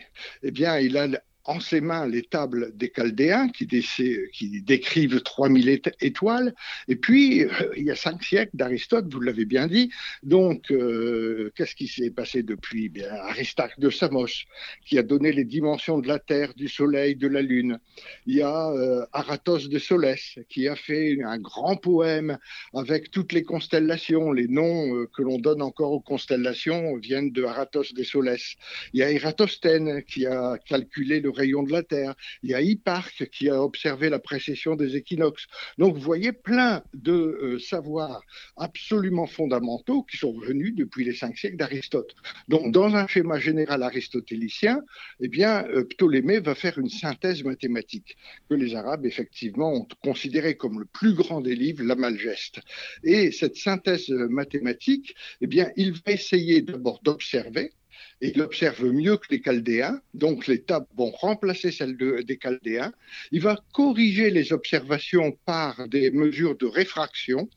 eh 0.45 0.53
bien, 0.53 0.79
il 0.79 0.97
a 0.97 1.09
en 1.47 1.61
ses 1.61 1.81
mains 1.81 2.07
les 2.07 2.23
tables 2.23 2.77
des 2.77 2.91
Chaldéens 2.91 3.49
qui, 3.49 3.67
qui 3.67 4.63
décrivent 4.63 5.21
3000 5.21 5.81
étoiles. 6.01 6.55
Et 6.89 6.97
puis, 6.97 7.45
euh, 7.45 7.49
il 7.77 7.85
y 7.85 7.91
a 7.91 7.97
cinq 7.97 8.23
siècles 8.23 8.57
d'Aristote, 8.57 9.13
vous 9.13 9.21
l'avez 9.21 9.45
bien 9.45 9.67
dit. 9.67 9.91
Donc, 10.23 10.71
euh, 10.71 11.53
qu'est-ce 11.57 11.75
qui 11.75 11.89
s'est 11.89 12.11
passé 12.11 12.43
depuis? 12.43 12.89
Bien, 12.89 13.11
Aristarque 13.11 13.79
de 13.79 13.91
Samos, 13.91 14.45
qui 14.85 14.99
a 14.99 15.03
donné 15.03 15.33
les 15.33 15.45
dimensions 15.45 15.99
de 15.99 16.09
la 16.09 16.19
Terre, 16.19 16.55
du 16.55 16.69
Soleil, 16.69 17.17
de 17.17 17.29
la 17.29 17.43
Lune. 17.43 17.79
Il 18.27 18.35
y 18.35 18.43
a 18.43 18.71
euh, 18.71 19.07
Aratos 19.13 19.69
de 19.69 19.79
Solès, 19.79 20.39
qui 20.49 20.69
a 20.69 20.77
fait 20.77 21.19
un 21.23 21.39
grand 21.39 21.77
poème 21.77 22.39
avec 22.75 23.11
toutes 23.11 23.33
les 23.33 23.43
constellations. 23.43 24.33
Les 24.33 24.49
noms 24.49 25.07
que 25.15 25.23
l'on 25.23 25.39
donne 25.39 25.63
encore 25.63 25.93
aux 25.93 26.01
constellations 26.01 26.97
viennent 26.97 27.31
de 27.31 27.45
Aratos 27.45 27.93
de 27.95 28.03
Solès. 28.03 28.57
Il 28.93 29.01
y 29.01 29.03
a 29.03 29.11
Eratosthène, 29.11 30.03
qui 30.03 30.27
a 30.27 30.59
calculé 30.67 31.21
le 31.21 31.31
rayons 31.37 31.63
de 31.63 31.73
la 31.73 31.83
Terre. 31.83 32.15
Il 32.43 32.51
y 32.51 32.55
a 32.55 32.61
Hipparque 32.61 33.29
qui 33.31 33.49
a 33.49 33.63
observé 33.63 34.09
la 34.09 34.19
précession 34.19 34.75
des 34.75 34.97
équinoxes. 34.97 35.47
Donc 35.79 35.95
vous 35.95 36.01
voyez 36.01 36.33
plein 36.33 36.83
de 36.95 37.13
euh, 37.13 37.59
savoirs 37.59 38.23
absolument 38.57 39.27
fondamentaux 39.27 40.03
qui 40.03 40.17
sont 40.17 40.39
venus 40.39 40.75
depuis 40.75 41.05
les 41.05 41.15
cinq 41.15 41.37
siècles 41.37 41.57
d'Aristote. 41.57 42.15
Donc 42.49 42.73
dans 42.73 42.95
un 42.95 43.07
schéma 43.07 43.39
général 43.39 43.83
aristotélicien, 43.83 44.81
eh 45.21 45.29
bien 45.29 45.65
euh, 45.69 45.85
Ptolémée 45.85 46.41
va 46.41 46.55
faire 46.55 46.79
une 46.79 46.89
synthèse 46.89 47.45
mathématique 47.45 48.17
que 48.49 48.55
les 48.55 48.75
Arabes 48.75 49.07
effectivement 49.07 49.73
ont 49.73 49.89
considéré 50.03 50.57
comme 50.57 50.81
le 50.81 50.87
plus 50.87 51.15
grand 51.15 51.41
des 51.41 51.55
livres, 51.55 51.85
la 51.85 51.97
Malgeste. 51.97 52.61
Et 53.05 53.31
cette 53.31 53.57
synthèse 53.57 54.11
euh, 54.11 54.29
mathématique, 54.29 55.15
eh 55.41 55.47
bien 55.47 55.71
il 55.77 55.93
va 55.93 56.13
essayer 56.13 56.63
d'abord 56.63 57.01
d'observer 57.03 57.73
il 58.21 58.41
observe 58.41 58.85
mieux 58.87 59.17
que 59.17 59.27
les 59.31 59.43
Chaldéens, 59.43 60.01
donc 60.15 60.47
les 60.47 60.63
tables 60.63 60.87
vont 60.97 61.11
remplacer 61.11 61.71
celles 61.71 61.97
des 61.97 62.39
Chaldéens. 62.39 62.93
Il 63.31 63.43
va 63.43 63.59
corriger 63.73 64.31
les 64.31 64.53
observations 64.53 65.33
par 65.45 65.87
des 65.89 66.11
mesures 66.11 66.57
de 66.57 66.67
réfraction. 66.67 67.49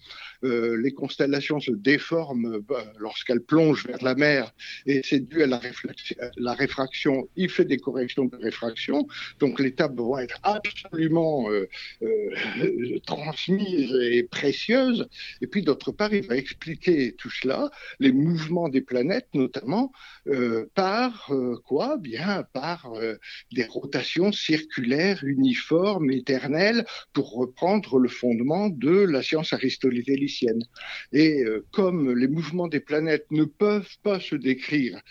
Euh, 0.44 0.80
les 0.82 0.92
constellations 0.92 1.60
se 1.60 1.72
déforment 1.72 2.60
bah, 2.60 2.86
lorsqu'elles 2.98 3.42
plongent 3.42 3.86
vers 3.86 4.02
la 4.04 4.16
mer 4.16 4.54
et 4.86 5.02
c'est 5.04 5.20
dû 5.20 5.44
à 5.44 5.48
la, 5.48 6.54
réfraction. 6.54 7.28
Il 7.36 7.50
fait 7.50 7.66
des 7.66 7.78
corrections 7.78 8.26
de 8.26 8.36
réfraction, 8.38 9.08
donc 9.40 9.60
les 9.60 9.74
tables 9.74 10.00
être 10.22 10.40
absolument 10.44 11.50
euh, 11.52 11.68
euh, 12.04 13.00
transmises 13.06 13.94
et 14.02 14.24
précieuses. 14.24 15.08
Et 15.42 15.48
puis 15.48 15.62
d'autre 15.62 15.92
part, 15.92 16.14
il 16.14 16.26
va 16.26 16.38
expliquer 16.38 17.14
tout 17.18 17.30
cela, 17.30 17.70
les 18.00 18.12
mouvements 18.12 18.70
des 18.70 18.82
planètes 18.82 19.28
notamment. 19.34 19.92
Par 20.76 21.32
quoi? 21.66 21.98
Bien 21.98 22.44
par 22.54 22.92
des 23.52 23.66
rotations 23.66 24.32
circulaires, 24.32 25.24
uniformes, 25.24 26.12
éternelles, 26.12 26.86
pour 27.14 27.34
reprendre 27.34 27.98
le 27.98 28.10
fondement 28.10 28.70
de 28.70 28.92
la 28.92 29.22
science 29.22 29.54
Et 31.14 31.44
comme 31.72 32.14
les 32.14 32.28
mouvements 32.28 32.68
des 32.68 32.80
planètes 32.80 33.26
ne 33.32 33.46
peuvent 33.46 33.98
pas 34.04 34.20
se 34.20 34.36
décrire 34.36 35.02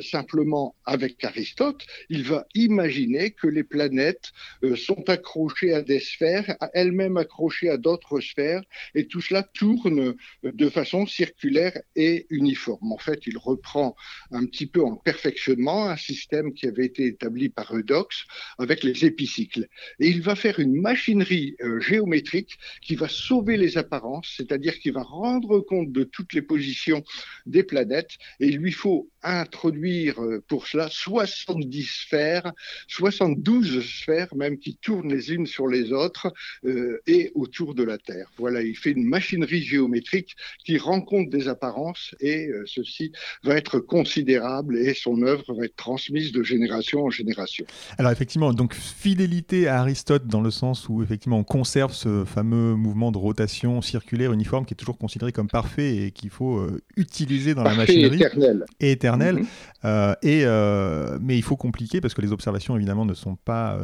simplement 0.00 0.74
avec 0.84 1.22
Aristote, 1.24 1.84
il 2.08 2.24
va 2.24 2.46
imaginer 2.54 3.30
que 3.30 3.46
les 3.46 3.64
planètes 3.64 4.32
sont 4.76 5.08
accrochées 5.08 5.74
à 5.74 5.82
des 5.82 6.00
sphères, 6.00 6.56
elles-mêmes 6.74 7.16
accrochées 7.16 7.70
à 7.70 7.76
d'autres 7.76 8.20
sphères, 8.20 8.62
et 8.94 9.06
tout 9.06 9.20
cela 9.20 9.42
tourne 9.42 10.14
de 10.42 10.68
façon 10.68 11.06
circulaire 11.06 11.78
et 11.96 12.26
uniforme. 12.30 12.92
En 12.92 12.98
fait, 12.98 13.26
il 13.26 13.38
reprend 13.38 13.96
un 14.30 14.44
petit 14.46 14.66
peu 14.66 14.82
en 14.82 14.96
perfectionnement 14.96 15.86
un 15.86 15.96
système 15.96 16.52
qui 16.52 16.66
avait 16.66 16.86
été 16.86 17.06
établi 17.06 17.48
par 17.48 17.74
Eudox 17.74 18.26
avec 18.58 18.82
les 18.82 19.04
épicycles. 19.04 19.66
Et 20.00 20.08
il 20.08 20.22
va 20.22 20.34
faire 20.34 20.58
une 20.60 20.80
machinerie 20.80 21.56
euh, 21.60 21.80
géométrique 21.80 22.58
qui 22.82 22.94
va 22.94 23.08
sauver 23.08 23.56
les 23.56 23.78
apparences, 23.78 24.34
c'est-à-dire 24.36 24.57
qui 24.80 24.90
va 24.90 25.02
rendre 25.02 25.60
compte 25.60 25.92
de 25.92 26.04
toutes 26.04 26.32
les 26.32 26.42
positions 26.42 27.02
des 27.46 27.62
planètes. 27.62 28.10
Et 28.40 28.46
il 28.46 28.58
lui 28.58 28.72
faut 28.72 29.10
introduire 29.22 30.22
euh, 30.22 30.42
pour 30.48 30.66
cela 30.66 30.88
70 30.90 31.82
sphères, 31.82 32.52
72 32.88 33.84
sphères 33.84 34.34
même 34.34 34.58
qui 34.58 34.76
tournent 34.76 35.12
les 35.12 35.32
unes 35.32 35.46
sur 35.46 35.66
les 35.66 35.92
autres 35.92 36.32
euh, 36.64 37.00
et 37.06 37.32
autour 37.34 37.74
de 37.74 37.82
la 37.82 37.98
Terre. 37.98 38.30
Voilà, 38.38 38.62
il 38.62 38.76
fait 38.76 38.90
une 38.90 39.04
machinerie 39.04 39.62
géométrique 39.62 40.36
qui 40.64 40.78
rend 40.78 41.00
compte 41.00 41.30
des 41.30 41.48
apparences 41.48 42.14
et 42.20 42.48
ceci 42.66 43.12
va 43.42 43.56
être 43.56 43.78
considérable 43.78 44.76
et 44.76 44.94
son 44.94 45.22
œuvre 45.22 45.54
va 45.54 45.64
être 45.64 45.76
transmise 45.76 46.32
de 46.32 46.42
génération 46.42 47.04
en 47.04 47.10
génération. 47.10 47.64
Alors 47.98 48.12
effectivement, 48.12 48.52
donc 48.52 48.74
fidélité 48.74 49.68
à 49.68 49.80
Aristote 49.80 50.26
dans 50.26 50.40
le 50.40 50.50
sens 50.50 50.88
où 50.88 51.02
effectivement 51.02 51.38
on 51.38 51.44
conserve 51.44 51.92
ce 51.92 52.24
fameux 52.24 52.74
mouvement 52.74 53.12
de 53.12 53.18
rotation 53.18 53.80
circulaire 53.82 54.32
uniforme 54.32 54.64
qui 54.64 54.74
est 54.74 54.76
toujours 54.76 54.98
considéré 54.98 55.32
comme 55.32 55.48
parfait 55.48 55.96
et 55.96 56.10
qu'il 56.10 56.30
faut 56.30 56.58
euh, 56.58 56.80
utiliser 56.96 57.54
dans 57.54 57.62
la 57.62 57.74
machinerie. 57.74 58.16
Éternel. 58.16 58.64
Et 58.80 58.92
éternel. 58.92 59.07
Mhm. 59.16 59.48
Euh, 59.84 60.14
et, 60.22 60.42
euh, 60.44 61.18
mais 61.20 61.36
il 61.36 61.42
faut 61.42 61.56
compliquer 61.56 62.00
parce 62.00 62.14
que 62.14 62.20
les 62.20 62.32
observations 62.32 62.76
évidemment 62.76 63.04
ne 63.04 63.14
sont 63.14 63.36
pas 63.36 63.78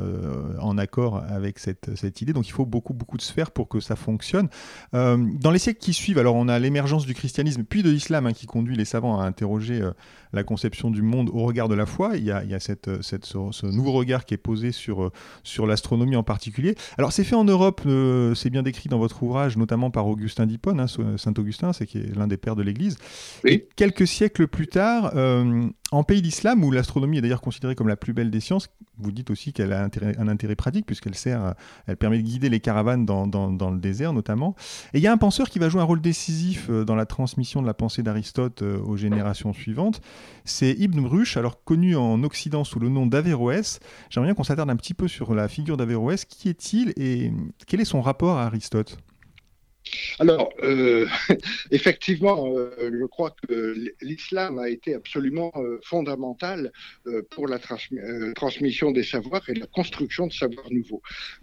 en 0.60 0.78
accord 0.78 1.22
avec 1.28 1.58
cette, 1.58 1.94
cette, 1.96 2.20
idée. 2.20 2.32
Donc 2.32 2.48
il 2.48 2.52
faut 2.52 2.66
beaucoup 2.66 2.94
beaucoup 2.94 3.16
de 3.16 3.22
sphères 3.22 3.50
pour 3.50 3.68
que 3.68 3.80
ça 3.80 3.96
fonctionne. 3.96 4.48
dans 4.92 5.50
les 5.52 5.58
siècles 5.58 5.80
qui 5.80 5.92
suivent, 5.92 6.18
alors 6.18 6.34
on 6.34 6.48
a 6.48 6.58
l'émergence 6.58 7.06
du 7.06 7.14
christianisme 7.14 7.64
puis 7.64 7.82
de 7.82 7.90
l'islam 7.90 8.26
hein, 8.26 8.32
qui 8.32 8.46
conduit 8.46 8.76
les 8.76 8.84
savants 8.84 9.20
à 9.20 9.24
interroger 9.24 9.82
la 10.32 10.42
conception 10.42 10.90
du 10.90 11.02
monde 11.02 11.30
au 11.32 11.44
regard 11.44 11.68
de 11.68 11.74
la 11.74 11.86
foi. 11.86 12.16
Il 12.16 12.24
y 12.24 12.30
a, 12.30 12.42
il 12.44 12.50
y 12.50 12.54
a 12.54 12.60
cette, 12.60 13.02
cette, 13.02 13.24
ce, 13.24 13.66
nouveau 13.66 13.92
regard 13.92 14.24
qui 14.24 14.34
est 14.34 14.38
posé 14.38 14.72
sur, 14.72 15.10
sur 15.42 15.66
l'astronomie 15.66 16.16
en 16.16 16.22
particulier. 16.22 16.74
Alors 16.98 17.12
c'est 17.12 17.24
fait 17.24 17.36
en 17.36 17.44
Europe, 17.44 17.82
euh, 17.86 18.34
c'est 18.34 18.50
bien 18.50 18.62
décrit 18.62 18.88
dans 18.88 18.98
votre 18.98 19.22
ouvrage, 19.22 19.56
notamment 19.56 19.90
par 19.90 20.06
Augustin 20.06 20.46
d'Hippone, 20.46 20.80
hein, 20.80 20.86
Saint 21.16 21.34
Augustin, 21.38 21.72
c'est 21.72 21.86
qui 21.86 21.98
est 21.98 22.16
l'un 22.16 22.26
des 22.26 22.36
pères 22.36 22.56
de 22.56 22.62
l'Église. 22.62 22.98
Et 23.44 23.68
quelques 23.76 24.06
siècles 24.06 24.48
plus 24.48 24.66
tard, 24.66 25.12
euh, 25.14 25.68
en 25.94 26.02
pays 26.02 26.22
d'islam, 26.22 26.64
où 26.64 26.70
l'astronomie 26.70 27.18
est 27.18 27.20
d'ailleurs 27.20 27.40
considérée 27.40 27.74
comme 27.74 27.88
la 27.88 27.96
plus 27.96 28.12
belle 28.12 28.30
des 28.30 28.40
sciences, 28.40 28.68
vous 28.98 29.12
dites 29.12 29.30
aussi 29.30 29.52
qu'elle 29.52 29.72
a 29.72 29.88
un 30.18 30.28
intérêt 30.28 30.56
pratique 30.56 30.86
puisqu'elle 30.86 31.14
sert, 31.14 31.54
elle 31.86 31.96
permet 31.96 32.18
de 32.18 32.22
guider 32.22 32.48
les 32.48 32.60
caravanes 32.60 33.06
dans, 33.06 33.26
dans, 33.26 33.70
le 33.70 33.78
désert 33.78 34.12
notamment. 34.12 34.54
Et 34.92 34.98
il 34.98 35.02
y 35.02 35.06
a 35.06 35.12
un 35.12 35.16
penseur 35.16 35.48
qui 35.48 35.58
va 35.58 35.68
jouer 35.68 35.80
un 35.80 35.84
rôle 35.84 36.00
décisif 36.00 36.66
euh, 36.68 36.84
dans 36.84 36.94
la 36.94 37.06
transmission 37.06 37.62
de 37.62 37.66
la 37.66 37.74
pensée 37.74 38.02
d'Aristote 38.02 38.62
euh, 38.62 38.78
aux 38.80 38.96
générations 38.96 39.52
suivantes. 39.52 40.00
C'est 40.44 40.72
Ibn 40.72 41.06
Rushd, 41.06 41.38
alors 41.38 41.62
connu 41.64 41.96
en 41.96 42.22
Occident 42.24 42.64
sous 42.64 42.80
le 42.80 42.88
nom 42.88 43.06
d'Averroès. 43.06 43.80
J'aimerais 44.10 44.28
bien 44.28 44.34
qu'on 44.34 44.44
s'attarde 44.44 44.70
un 44.70 44.76
petit 44.76 44.94
peu 44.94 45.08
sur 45.08 45.34
la 45.34 45.48
figure 45.48 45.76
d'Averroès. 45.76 46.24
Qui 46.24 46.48
est-il 46.48 46.92
et 46.96 47.32
quel 47.66 47.80
est 47.80 47.84
son 47.84 48.00
rapport 48.00 48.38
à 48.38 48.46
Aristote? 48.46 48.98
Alors, 50.18 50.52
euh, 50.62 51.06
effectivement, 51.70 52.52
euh, 52.56 52.70
je 52.78 53.04
crois 53.06 53.34
que 53.46 53.74
l'islam 54.00 54.58
a 54.58 54.68
été 54.68 54.94
absolument 54.94 55.52
euh, 55.56 55.78
fondamental 55.82 56.72
pour 57.30 57.48
la 57.48 57.58
transmission 58.34 58.90
des 58.90 59.02
savoirs 59.02 59.48
et 59.48 59.54
la 59.54 59.66
construction 59.66 60.26
de 60.26 60.32
savoirs 60.32 60.70
nouveaux. 60.70 61.02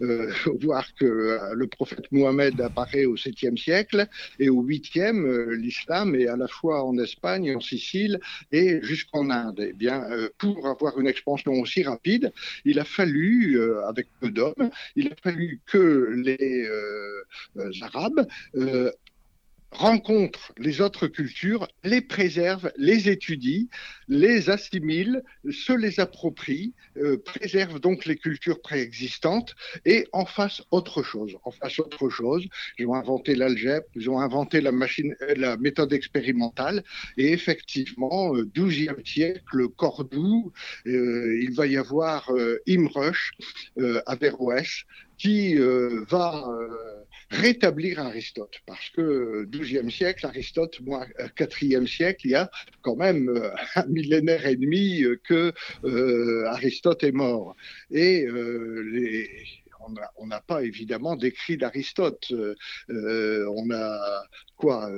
voir 0.60 0.86
que 0.94 1.38
le 1.54 1.66
prophète 1.66 2.10
Mohammed 2.10 2.60
apparaît 2.60 3.04
au 3.04 3.16
7e 3.16 3.56
siècle 3.56 4.06
et 4.38 4.48
au 4.48 4.62
8e, 4.62 5.52
l'islam 5.52 6.14
est 6.14 6.26
à 6.26 6.36
la 6.36 6.48
fois 6.48 6.84
en 6.84 6.98
Espagne, 6.98 7.54
en 7.54 7.60
Sicile 7.60 8.20
et 8.50 8.80
jusqu'en 8.82 9.30
Inde. 9.30 9.66
Eh 9.68 9.72
bien, 9.72 10.04
pour 10.38 10.66
avoir 10.66 10.98
une 10.98 11.06
expansion 11.06 11.52
aussi 11.52 11.82
rapide, 11.82 12.32
il 12.64 12.78
a 12.78 12.84
fallu, 12.84 13.60
avec 13.88 14.08
peu 14.20 14.30
d'hommes, 14.30 14.70
il 14.96 15.08
a 15.08 15.16
fallu 15.22 15.60
que 15.66 16.12
les 16.16 16.68
Arabes 17.82 18.12
euh, 18.20 18.31
rencontre 19.72 20.52
les 20.58 20.80
autres 20.80 21.06
cultures, 21.06 21.66
les 21.82 22.02
préserve, 22.02 22.70
les 22.76 23.08
étudie, 23.08 23.68
les 24.08 24.50
assimile, 24.50 25.22
se 25.50 25.72
les 25.72 25.98
approprie, 25.98 26.74
euh, 26.98 27.16
préserve 27.16 27.80
donc 27.80 28.04
les 28.04 28.16
cultures 28.16 28.60
préexistantes 28.60 29.54
et 29.86 30.06
en 30.12 30.26
fasse 30.26 30.62
autre 30.70 31.02
chose. 31.02 31.36
En 31.44 31.50
fasse 31.50 31.78
autre 31.78 32.10
chose. 32.10 32.46
Ils 32.78 32.86
ont 32.86 32.94
inventé 32.94 33.34
l'algèbre, 33.34 33.86
ils 33.94 34.10
ont 34.10 34.20
inventé 34.20 34.60
la 34.60 34.72
machine, 34.72 35.14
euh, 35.22 35.34
la 35.36 35.56
méthode 35.56 35.92
expérimentale 35.92 36.84
et 37.16 37.32
effectivement, 37.32 38.28
au 38.28 38.44
XIIe 38.44 38.90
siècle, 39.04 39.68
Cordoue, 39.76 40.52
euh, 40.86 41.40
il 41.40 41.54
va 41.54 41.66
y 41.66 41.76
avoir 41.76 42.30
Imrush 42.68 43.32
à 44.06 44.16
Verroès 44.16 44.84
qui 45.18 45.54
va 45.54 46.44
rétablir 47.32 47.98
Aristote. 47.98 48.60
Parce 48.66 48.90
que 48.90 49.46
12e 49.46 49.90
siècle, 49.90 50.26
Aristote, 50.26 50.80
moi, 50.80 51.06
4e 51.36 51.86
siècle, 51.86 52.26
il 52.26 52.30
y 52.32 52.34
a 52.34 52.50
quand 52.82 52.96
même 52.96 53.28
euh, 53.28 53.50
un 53.76 53.86
millénaire 53.86 54.46
et 54.46 54.56
demi 54.56 55.04
que 55.24 55.52
euh, 55.84 56.44
Aristote 56.46 57.02
est 57.04 57.12
mort. 57.12 57.56
Et 57.90 58.24
euh, 58.26 59.34
on 60.16 60.26
n'a 60.26 60.40
pas 60.40 60.62
évidemment 60.62 61.16
d'écrit 61.16 61.56
d'Aristote. 61.56 62.32
on 62.88 63.70
a 63.72 64.22
quoi 64.54 64.88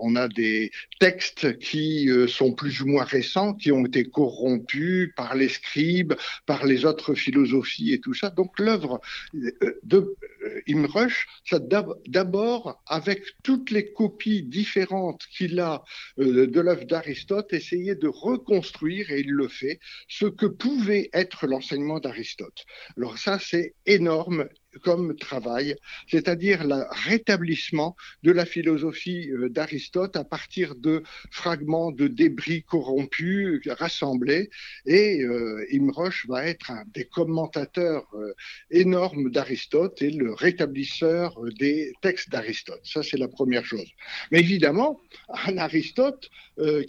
On 0.00 0.16
a 0.16 0.28
des 0.28 0.70
textes 0.98 1.58
qui 1.58 2.08
sont 2.26 2.54
plus 2.54 2.80
ou 2.80 2.86
moins 2.86 3.04
récents, 3.04 3.52
qui 3.52 3.70
ont 3.70 3.84
été 3.84 4.04
corrompus 4.04 5.12
par 5.14 5.34
les 5.34 5.50
scribes, 5.50 6.14
par 6.46 6.64
les 6.64 6.86
autres 6.86 7.12
philosophies 7.12 7.92
et 7.92 8.00
tout 8.00 8.14
ça. 8.14 8.30
Donc 8.30 8.58
l'œuvre 8.58 9.02
de 9.34 10.16
euh, 10.39 10.39
Imrush, 10.68 11.26
ça 11.44 11.58
d'abord, 11.58 12.82
avec 12.86 13.22
toutes 13.42 13.70
les 13.70 13.92
copies 13.92 14.42
différentes 14.42 15.22
qu'il 15.36 15.60
a 15.60 15.82
euh, 16.18 16.46
de 16.46 16.60
l'œuvre 16.60 16.84
d'Aristote, 16.84 17.52
essayer 17.52 17.94
de 17.94 18.08
reconstruire, 18.08 19.10
et 19.10 19.20
il 19.20 19.30
le 19.30 19.48
fait, 19.48 19.80
ce 20.08 20.26
que 20.26 20.46
pouvait 20.46 21.10
être 21.12 21.46
l'enseignement 21.46 22.00
d'Aristote. 22.00 22.64
Alors 22.96 23.18
ça, 23.18 23.38
c'est 23.38 23.74
énorme 23.86 24.48
comme 24.82 25.16
travail, 25.16 25.76
c'est-à-dire 26.08 26.64
le 26.64 26.84
rétablissement 26.90 27.96
de 28.22 28.32
la 28.32 28.46
philosophie 28.46 29.30
euh, 29.30 29.48
d'Aristote 29.48 30.16
à 30.16 30.24
partir 30.24 30.74
de 30.74 31.02
fragments 31.30 31.90
de 31.90 32.06
débris 32.06 32.62
corrompus 32.62 33.60
rassemblés. 33.68 34.50
Et 34.86 35.22
euh, 35.22 35.66
Imroche 35.70 36.26
va 36.28 36.46
être 36.46 36.70
un 36.70 36.84
des 36.94 37.04
commentateurs 37.04 38.06
euh, 38.14 38.32
énormes 38.70 39.30
d'Aristote 39.30 40.00
et 40.02 40.10
le 40.10 40.32
rétablisseur 40.32 41.40
des 41.58 41.92
textes 42.00 42.30
d'Aristote. 42.30 42.80
Ça, 42.84 43.02
c'est 43.02 43.18
la 43.18 43.28
première 43.28 43.64
chose. 43.64 43.88
Mais 44.30 44.40
évidemment, 44.40 45.00
un 45.46 45.58
Aristote 45.58 46.30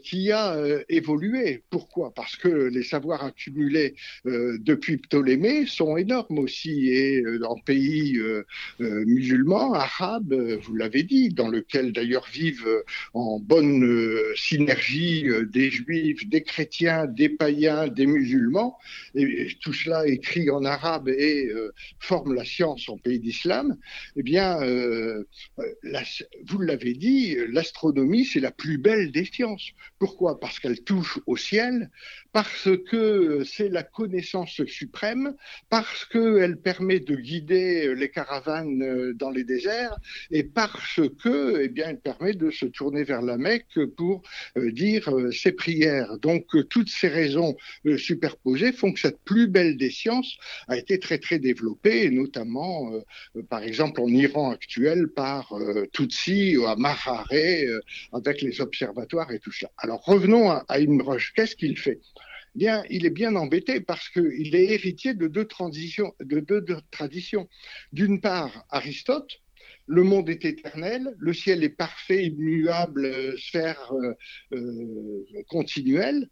qui 0.04 0.32
a 0.34 0.58
évolué. 0.90 1.64
Pourquoi? 1.70 2.14
Parce 2.14 2.36
que 2.36 2.50
les 2.50 2.84
savoirs 2.84 3.24
accumulés 3.24 3.96
depuis 4.26 4.98
Ptolémée 4.98 5.66
sont 5.66 5.96
énormes 5.96 6.40
aussi 6.40 6.90
et 6.90 7.24
en 7.44 7.56
pays 7.72 8.18
euh, 8.18 8.44
euh, 8.82 9.06
musulman, 9.06 9.74
arabe, 9.74 10.34
euh, 10.34 10.58
vous 10.64 10.76
l'avez 10.76 11.04
dit, 11.04 11.30
dans 11.30 11.48
lequel 11.48 11.94
d'ailleurs 11.94 12.28
vivent 12.28 12.84
en 13.14 13.40
bonne 13.40 13.88
synergie 14.36 15.26
des 15.58 15.70
juifs, 15.70 16.28
des 16.28 16.44
chrétiens, 16.44 17.06
des 17.06 17.30
païens, 17.30 17.88
des 17.88 18.08
musulmans, 18.08 18.78
et 19.16 19.48
tout 19.62 19.74
cela 19.74 20.06
écrit 20.08 20.50
en 20.50 20.66
arabe 20.66 21.08
et 21.08 21.50
forme 22.00 22.34
la 22.34 22.46
science 22.46 22.90
en 22.90 22.98
pays 22.98 23.20
d'islam, 23.20 23.78
eh 24.18 24.24
bien, 24.24 24.50
vous 26.50 26.62
l'avez 26.70 26.94
dit, 26.94 27.38
l'astronomie, 27.58 28.26
c'est 28.26 28.40
la 28.40 28.52
plus 28.52 28.78
belle 28.78 29.12
des 29.12 29.26
sciences. 29.26 29.68
Pourquoi? 30.00 30.40
Parce 30.40 30.60
qu'elle 30.60 30.84
touche 30.84 31.20
au 31.26 31.38
ciel, 31.38 31.90
parce 32.32 32.70
que 32.90 33.44
c'est 33.46 33.70
la 33.70 33.84
connaissance 33.84 34.64
suprême, 34.66 35.36
parce 35.70 36.06
qu'elle 36.06 36.58
permet 36.58 37.00
de 37.00 37.16
guider 37.16 37.61
les 38.02 38.10
caravanes 38.10 38.82
euh, 38.84 39.14
dans 39.14 39.30
les 39.30 39.44
déserts, 39.44 39.96
et 40.38 40.44
parce 40.44 41.02
que, 41.22 41.62
eh 41.64 41.70
bien, 41.70 41.88
elle 41.90 42.00
permet 42.00 42.34
de 42.34 42.50
se 42.52 42.66
tourner 42.66 43.04
vers 43.04 43.22
la 43.22 43.38
Mecque 43.38 43.80
pour 43.98 44.22
euh, 44.58 44.72
dire 44.72 45.04
euh, 45.10 45.32
ses 45.32 45.54
prières. 45.64 46.18
Donc, 46.20 46.46
toutes 46.70 46.90
ces 46.90 47.08
raisons 47.08 47.56
superposées 47.98 48.72
font 48.72 48.92
que 48.94 49.00
cette 49.00 49.22
plus 49.32 49.48
belle 49.48 49.78
des 49.78 49.90
sciences 49.90 50.34
a 50.68 50.78
été 50.78 51.00
très 51.00 51.20
très 51.26 51.40
développée, 51.40 52.10
notamment, 52.10 52.92
par 53.50 53.64
exemple, 53.64 54.02
en 54.02 54.08
Iran 54.08 54.52
actuel, 54.52 55.08
par 55.08 55.54
Tutsi 55.94 56.58
ou 56.58 56.66
à 56.66 56.76
Maharé, 56.76 57.68
avec 58.14 58.42
les 58.42 58.62
observatoires 58.62 59.32
et 59.32 59.40
tout 59.40 59.52
ça. 59.52 59.70
Alors, 59.78 60.02
revenons 60.04 60.50
à, 60.50 60.66
à. 60.68 60.78
Qu'est-ce 61.36 61.56
qu'il 61.56 61.78
fait? 61.78 62.00
Il 62.56 63.06
est 63.06 63.12
bien 63.12 63.36
embêté 63.36 63.82
parce 63.82 64.10
qu'il 64.10 64.56
est 64.56 64.74
héritier 64.74 65.14
de 65.14 65.28
deux, 65.28 65.46
transitions, 65.46 66.14
de 66.20 66.40
deux, 66.40 66.66
traditions. 66.92 67.48
D'une 67.94 68.22
part, 68.22 68.66
Aristote, 68.70 69.42
le 69.88 70.04
monde 70.04 70.30
est 70.30 70.46
éternel, 70.46 71.16
le 71.18 71.34
ciel 71.34 71.64
est 71.64 71.70
parfait, 71.70 72.26
immuable, 72.26 73.38
sphère 73.38 73.92
euh, 73.94 74.14
euh, 74.54 75.26
continuelle, 75.50 76.30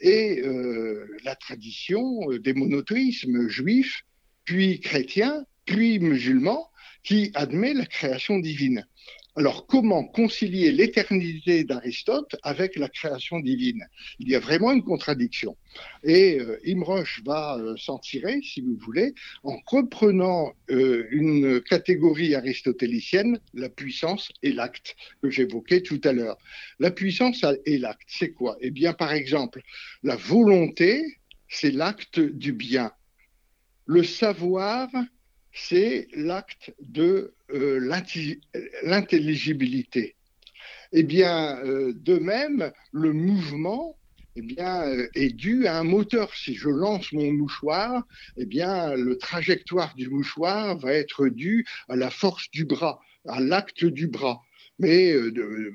et 0.00 0.40
euh, 0.42 1.06
la 1.24 1.34
tradition 1.34 2.28
des 2.38 2.52
monothéismes 2.52 3.48
juifs, 3.48 4.02
puis 4.44 4.80
chrétiens, 4.80 5.44
puis 5.64 5.98
musulmans, 5.98 6.70
qui 7.02 7.30
admet 7.34 7.74
la 7.74 7.86
création 7.86 8.38
divine. 8.38 8.86
Alors, 9.36 9.66
comment 9.68 10.04
concilier 10.04 10.72
l'éternité 10.72 11.62
d'Aristote 11.62 12.34
avec 12.42 12.74
la 12.74 12.88
création 12.88 13.38
divine? 13.38 13.86
Il 14.18 14.28
y 14.28 14.34
a 14.34 14.40
vraiment 14.40 14.72
une 14.72 14.82
contradiction. 14.82 15.56
Et 16.02 16.40
euh, 16.40 16.58
Imroche 16.64 17.22
va 17.24 17.56
euh, 17.56 17.76
s'en 17.76 17.98
tirer, 17.98 18.40
si 18.42 18.60
vous 18.60 18.76
voulez, 18.76 19.14
en 19.44 19.56
reprenant 19.66 20.52
euh, 20.70 21.06
une 21.12 21.60
catégorie 21.60 22.34
aristotélicienne, 22.34 23.38
la 23.54 23.68
puissance 23.68 24.32
et 24.42 24.52
l'acte, 24.52 24.96
que 25.22 25.30
j'évoquais 25.30 25.82
tout 25.82 26.00
à 26.02 26.12
l'heure. 26.12 26.36
La 26.80 26.90
puissance 26.90 27.44
et 27.66 27.78
l'acte, 27.78 28.08
c'est 28.08 28.32
quoi? 28.32 28.56
Eh 28.60 28.72
bien, 28.72 28.94
par 28.94 29.12
exemple, 29.12 29.62
la 30.02 30.16
volonté, 30.16 31.04
c'est 31.48 31.70
l'acte 31.70 32.18
du 32.18 32.52
bien. 32.52 32.90
Le 33.86 34.02
savoir, 34.02 34.88
c'est 35.68 36.08
l'acte 36.14 36.72
de 36.80 37.34
euh, 37.52 37.78
l'intelligibilité. 38.82 40.16
Eh 40.92 41.02
bien, 41.02 41.58
euh, 41.64 41.92
de 41.94 42.18
même, 42.18 42.72
le 42.92 43.12
mouvement 43.12 43.96
eh 44.36 44.42
bien, 44.42 44.82
euh, 44.82 45.08
est 45.14 45.34
dû 45.34 45.66
à 45.66 45.78
un 45.78 45.84
moteur. 45.84 46.34
Si 46.34 46.54
je 46.54 46.68
lance 46.68 47.12
mon 47.12 47.32
mouchoir, 47.32 48.04
eh 48.36 48.46
bien, 48.46 48.94
le 48.94 49.18
trajectoire 49.18 49.94
du 49.94 50.08
mouchoir 50.08 50.78
va 50.78 50.92
être 50.92 51.28
dû 51.28 51.66
à 51.88 51.96
la 51.96 52.10
force 52.10 52.50
du 52.50 52.64
bras, 52.64 53.00
à 53.28 53.40
l'acte 53.40 53.84
du 53.84 54.08
bras. 54.08 54.40
Mais 54.78 55.12
de, 55.12 55.74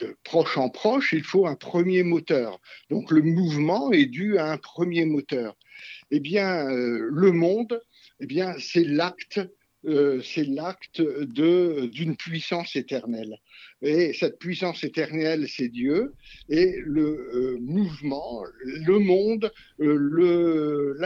de 0.00 0.16
proche 0.24 0.58
en 0.58 0.68
proche, 0.68 1.12
il 1.12 1.24
faut 1.24 1.46
un 1.46 1.54
premier 1.54 2.02
moteur. 2.02 2.60
Donc 2.90 3.10
le 3.10 3.22
mouvement 3.22 3.92
est 3.92 4.06
dû 4.06 4.36
à 4.36 4.52
un 4.52 4.58
premier 4.58 5.06
moteur. 5.06 5.56
Eh 6.10 6.20
bien, 6.20 6.66
le 6.68 7.32
monde, 7.32 7.80
eh 8.24 8.26
bien, 8.26 8.54
c'est 8.58 8.84
l'acte 8.84 9.38
euh, 9.86 10.22
c'est 10.22 10.44
l'acte 10.44 11.02
d'une 11.02 12.16
puissance 12.16 12.74
éternelle. 12.74 13.36
Et 13.82 14.14
cette 14.14 14.38
puissance 14.38 14.82
éternelle, 14.82 15.46
c'est 15.46 15.68
Dieu. 15.68 16.14
Et 16.48 16.76
le 16.86 17.02
euh, 17.02 17.58
mouvement, 17.60 18.44
le 18.64 18.98
monde, 18.98 19.52
euh, 19.80 19.94
le, 19.94 20.96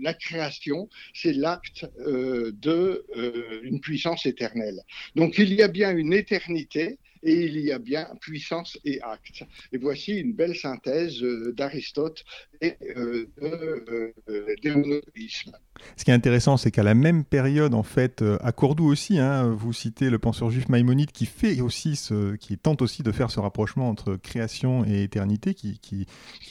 la, 0.00 0.14
création, 0.14 0.88
c'est 1.12 1.32
l'acte 1.32 1.86
d'une 2.06 3.80
puissance 3.80 4.26
éternelle. 4.26 4.80
Donc 5.16 5.38
il 5.38 5.52
y 5.52 5.62
a 5.62 5.68
bien 5.68 5.96
une 5.96 6.12
éternité 6.12 7.00
et 7.24 7.46
il 7.46 7.58
y 7.60 7.72
a 7.72 7.78
bien 7.78 8.06
puissance 8.20 8.78
et 8.84 9.00
acte. 9.02 9.44
Et 9.72 9.78
voici 9.78 10.12
une 10.12 10.34
belle 10.34 10.56
synthèse 10.56 11.20
d'Aristote 11.54 12.24
et 12.60 12.76
de, 12.96 14.14
des 14.62 14.70
monothéismes. 14.70 15.52
Ce 15.96 16.04
qui 16.04 16.10
est 16.10 16.14
intéressant, 16.14 16.56
c'est 16.56 16.70
qu'à 16.70 16.82
la 16.82 16.94
même 16.94 17.24
période, 17.24 17.74
en 17.74 17.82
fait, 17.82 18.22
euh, 18.22 18.38
à 18.42 18.52
Cordoue 18.52 18.86
aussi, 18.86 19.18
hein, 19.18 19.48
vous 19.48 19.72
citez 19.72 20.08
le 20.08 20.18
penseur 20.18 20.50
juif 20.50 20.68
Maïmonide 20.68 21.10
qui 21.10 21.26
fait 21.26 21.60
aussi 21.60 21.96
ce, 21.96 22.36
qui 22.36 22.56
tente 22.58 22.82
aussi 22.82 23.02
de 23.02 23.10
faire 23.10 23.30
ce 23.30 23.40
rapprochement 23.40 23.88
entre 23.88 24.16
création 24.16 24.84
et 24.84 25.02
éternité, 25.02 25.54
qui, 25.54 26.06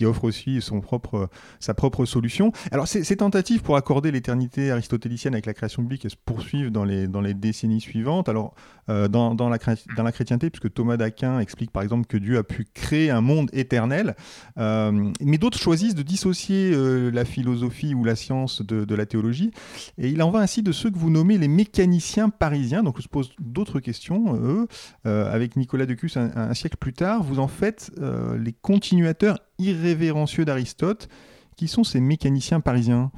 offre 0.05 0.25
aussi 0.25 0.62
son 0.62 0.81
propre, 0.81 1.29
sa 1.62 1.73
propre 1.73 2.05
solution. 2.05 2.51
Alors 2.71 2.88
ces, 2.88 3.15
tentatives 3.15 3.62
pour 3.62 3.77
accorder 3.77 4.12
l'éternité 4.12 4.71
aristotélicienne 4.71 5.33
avec 5.33 5.45
la 5.45 5.53
création 5.53 5.81
biblique 5.81 6.09
se 6.09 6.15
poursuivent 6.17 6.71
dans 6.71 6.83
les, 6.83 7.33
décennies 7.33 7.81
suivantes. 7.81 8.27
Alors 8.27 8.53
euh, 8.89 9.07
dans, 9.07 9.33
dans, 9.33 9.47
la, 9.47 9.57
dans 9.95 10.03
la 10.03 10.12
chrétienté, 10.12 10.49
puisque 10.49 10.62
puisque 10.63 10.73
Thomas 10.73 10.97
d'Aquin 10.97 11.39
explique 11.39 11.71
par 11.71 11.84
exemple 11.84 12.08
que 12.08 12.17
Dieu 12.17 12.38
a 12.38 12.43
pu 12.43 12.65
créer 12.73 13.10
un 13.10 13.21
monde 13.21 13.49
éternel. 13.54 14.15
mais 14.58 15.38
d'autres 15.38 15.58
choisissent 15.58 15.95
de 15.95 16.04
dissocier 16.04 16.73
la 17.12 17.26
philosophie 17.26 17.93
ou 17.93 18.04
la 18.04 18.15
science 18.15 18.62
de, 18.62 18.95
la 18.95 19.06
théologie. 19.06 19.52
Et 19.97 20.10
il 20.10 20.21
en 20.21 20.32
va 20.32 20.39
ainsi 20.39 20.62
de 20.63 20.71
ceux 20.71 20.89
que 20.89 20.97
vous 20.97 21.10
nommez 21.10 21.38
les 21.38 21.47
mécaniciens 21.47 22.30
parisiens. 22.30 22.84
Donc, 22.84 23.02
je 23.02 23.08
pose 23.08 23.32
d'autres 23.39 23.80
questions. 23.80 24.36
Eux, 24.36 24.67
avec 25.04 25.56
Nicolas 25.56 25.86
Decus, 25.86 26.12
un, 26.15 26.54
siècle 26.54 26.78
plus 26.80 26.93
tard, 26.93 27.23
vous 27.23 27.39
en 27.39 27.47
faites 27.47 27.91
les 28.38 28.54
continuateurs 28.54 29.39
irrévérencieux 29.60 30.45
d'Aristote. 30.45 31.10
Qui 31.56 31.67
sont 31.67 31.84
ces 31.84 31.99
mécaniciens 31.99 32.62
parisiens 32.62 33.12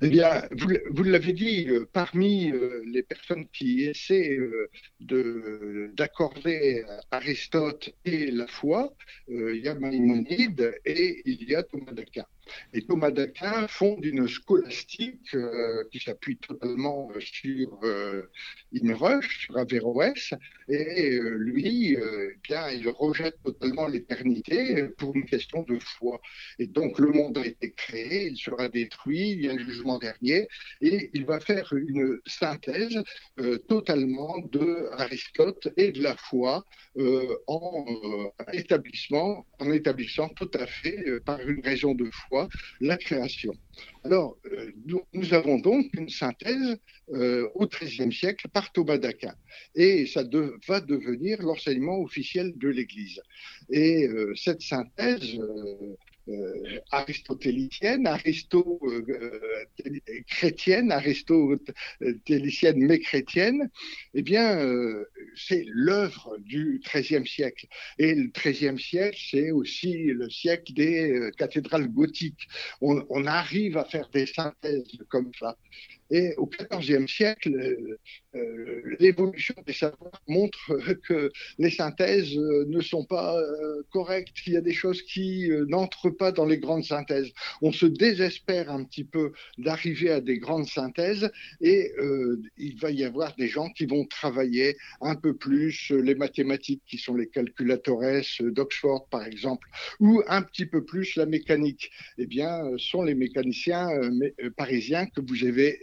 eh 0.00 0.08
bien, 0.08 0.42
vous, 0.90 1.02
l'avez 1.04 1.32
dit, 1.32 1.66
euh, 1.68 1.88
parmi 1.92 2.50
euh, 2.50 2.82
les 2.86 3.02
personnes 3.02 3.46
qui 3.48 3.84
essaient 3.84 4.36
euh, 4.36 5.92
d'accorder 5.94 6.84
Aristote 7.10 7.90
et 8.04 8.30
la 8.30 8.46
foi, 8.46 8.94
il 9.28 9.60
y 9.62 9.68
a 9.68 9.74
Maïmonide 9.74 10.74
et 10.84 11.22
il 11.24 11.48
y 11.48 11.54
a 11.54 11.62
Thomas 11.62 11.92
d'Aquin. 11.92 12.26
Et 12.72 12.82
Thomas 12.82 13.10
d'Aquin 13.10 13.66
fonde 13.68 14.04
une 14.04 14.28
scolastique 14.28 15.34
euh, 15.34 15.84
qui 15.90 15.98
s'appuie 15.98 16.36
totalement 16.36 17.10
sur 17.20 17.78
euh, 17.84 18.22
sur 19.20 19.58
Averroès, 19.58 20.34
et 20.68 21.14
euh, 21.14 21.36
lui, 21.38 21.96
euh, 21.96 22.32
eh 22.32 22.38
bien, 22.42 22.70
il 22.70 22.88
rejette 22.88 23.36
totalement 23.44 23.86
l'éternité 23.86 24.88
pour 24.98 25.14
une 25.14 25.24
question 25.24 25.62
de 25.62 25.78
foi. 25.78 26.20
Et 26.58 26.66
donc 26.66 26.98
le 26.98 27.08
monde 27.08 27.38
a 27.38 27.46
été 27.46 27.72
créé, 27.72 28.28
il 28.28 28.36
sera 28.36 28.68
détruit, 28.68 29.32
il 29.32 29.44
y 29.44 29.48
a 29.48 29.52
un 29.52 29.58
jugement 29.58 29.98
dernier, 29.98 30.48
et 30.80 31.10
il 31.14 31.24
va 31.24 31.40
faire 31.40 31.72
une 31.72 32.18
synthèse 32.26 33.02
totalement 33.68 34.38
de 34.50 34.88
Aristote 34.92 35.68
et 35.76 35.92
de 35.92 36.02
la 36.02 36.16
foi 36.16 36.64
en 37.46 37.86
en 38.38 39.72
établissant 39.72 40.28
tout 40.30 40.50
à 40.54 40.66
fait 40.66 41.20
par 41.24 41.40
une 41.40 41.60
raison 41.60 41.94
de 41.94 42.08
foi 42.10 42.41
la 42.80 42.96
création. 42.96 43.52
Alors, 44.04 44.36
euh, 44.46 44.72
nous, 44.84 45.34
avons 45.34 45.58
donc 45.58 45.86
une 45.94 46.08
synthèse 46.08 46.76
euh, 47.12 47.48
au 47.54 47.66
XIIIe 47.66 48.12
siècle 48.12 48.48
par 48.52 48.72
Thomas 48.72 48.98
d'Aquin. 48.98 49.34
Et 49.74 50.06
ça 50.06 50.24
va 50.68 50.80
devenir 50.80 51.40
l'enseignement 51.42 52.00
officiel 52.00 52.52
de 52.56 52.68
l'Église. 52.68 53.20
Et 53.70 54.06
euh, 54.08 54.34
cette 54.34 54.62
synthèse 54.62 55.38
euh, 56.28 56.78
aristotélicienne, 56.92 58.06
aristo-chrétienne, 58.06 60.92
euh, 60.92 60.94
aristotélicienne 60.94 62.78
mais 62.78 63.00
chrétienne, 63.00 63.68
eh 64.14 64.22
bien, 64.22 64.64
euh, 64.64 65.10
c'est 65.34 65.64
l'œuvre 65.66 66.36
du 66.38 66.80
XIIIe 66.84 67.26
siècle. 67.26 67.66
Et 67.98 68.14
le 68.14 68.28
XIIIe 68.28 68.78
siècle, 68.78 69.18
c'est 69.32 69.50
aussi 69.50 70.04
le 70.04 70.30
siècle 70.30 70.72
des 70.74 71.32
cathédrales 71.36 71.88
gothiques. 71.88 72.46
On, 72.80 73.26
arrive 73.26 73.76
à 73.76 73.84
faire 73.84 74.08
des 74.10 74.26
synthèses 74.26 74.96
comme 75.08 75.32
ça. 75.38 75.56
Et 76.12 76.34
au 76.36 76.46
XIVe 76.46 77.06
siècle, 77.08 77.54
euh, 77.54 77.98
euh, 78.34 78.96
l'évolution 79.00 79.54
des 79.66 79.72
savoirs 79.72 80.22
montre 80.28 80.76
que 81.08 81.32
les 81.58 81.70
synthèses 81.70 82.36
euh, 82.36 82.66
ne 82.68 82.82
sont 82.82 83.06
pas 83.06 83.34
correctes, 83.90 84.36
qu'il 84.36 84.52
y 84.52 84.56
a 84.58 84.60
des 84.60 84.74
choses 84.74 85.00
qui 85.02 85.48
n'entrent 85.68 86.10
pas 86.10 86.30
dans 86.30 86.44
les 86.44 86.58
grandes 86.58 86.84
synthèses. 86.84 87.32
On 87.62 87.72
se 87.72 87.86
désespère 87.86 88.70
un 88.70 88.84
petit 88.84 89.04
peu 89.04 89.32
d'arriver 89.56 90.10
à 90.10 90.20
des 90.20 90.38
grandes 90.38 90.66
synthèses 90.66 91.30
et 91.60 91.92
il 92.58 92.78
va 92.78 92.90
y 92.90 93.04
avoir 93.04 93.34
des 93.36 93.48
gens 93.48 93.70
qui 93.70 93.86
vont 93.86 94.04
travailler 94.06 94.76
un 95.00 95.14
peu 95.14 95.34
plus 95.34 95.90
les 95.90 96.14
mathématiques 96.14 96.82
qui 96.86 96.98
sont 96.98 97.14
les 97.14 97.28
calculatores 97.28 98.22
d'Oxford 98.40 99.08
par 99.08 99.24
exemple, 99.24 99.68
ou 100.00 100.22
un 100.28 100.42
petit 100.42 100.66
peu 100.66 100.84
plus 100.84 101.16
la 101.16 101.26
mécanique. 101.26 101.90
Eh 102.18 102.26
bien, 102.26 102.62
sont 102.78 103.02
les 103.02 103.14
mécaniciens 103.14 103.88
parisiens 104.56 105.06
que 105.06 105.20
vous 105.20 105.44
avez 105.44 105.78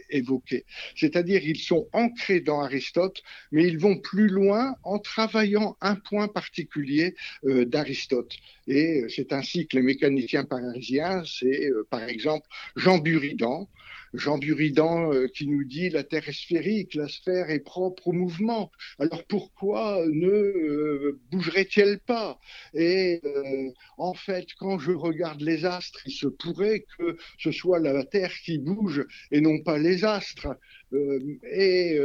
c'est-à-dire, 0.96 1.42
ils 1.44 1.58
sont 1.58 1.88
ancrés 1.92 2.40
dans 2.40 2.60
Aristote, 2.60 3.22
mais 3.52 3.66
ils 3.66 3.78
vont 3.78 3.96
plus 3.98 4.28
loin 4.28 4.74
en 4.82 4.98
travaillant 4.98 5.76
un 5.80 5.94
point 5.94 6.28
particulier 6.28 7.14
euh, 7.44 7.64
d'Aristote. 7.64 8.34
Et 8.66 9.04
c'est 9.08 9.32
ainsi 9.32 9.66
que 9.66 9.76
les 9.76 9.82
mécaniciens 9.82 10.44
parisiens, 10.44 11.22
c'est 11.24 11.70
euh, 11.70 11.86
par 11.90 12.04
exemple 12.04 12.46
Jean 12.76 12.98
Buridan, 12.98 13.68
Jean 14.12 14.38
Buridan 14.38 15.12
euh, 15.12 15.28
qui 15.28 15.46
nous 15.46 15.64
dit 15.64 15.88
la 15.88 16.02
Terre 16.02 16.28
est 16.28 16.32
sphérique, 16.32 16.94
la 16.94 17.08
sphère 17.08 17.50
est 17.50 17.60
propre 17.60 18.08
au 18.08 18.12
mouvement. 18.12 18.70
Alors 18.98 19.24
pourquoi 19.24 20.04
ne 20.06 20.28
euh, 20.28 21.20
bougerait-elle 21.30 22.00
pas? 22.00 22.40
Et 22.74 23.20
euh, 23.24 23.70
en 23.98 24.14
fait, 24.14 24.46
quand 24.58 24.78
je 24.78 24.92
regarde 24.92 25.40
les 25.40 25.64
astres, 25.64 26.00
il 26.06 26.12
se 26.12 26.26
pourrait 26.26 26.84
que 26.98 27.16
ce 27.38 27.52
soit 27.52 27.78
la 27.78 28.04
Terre 28.04 28.32
qui 28.44 28.58
bouge 28.58 29.06
et 29.30 29.40
non 29.40 29.60
pas 29.62 29.78
les 29.78 30.04
astres. 30.04 30.48
et 30.92 31.98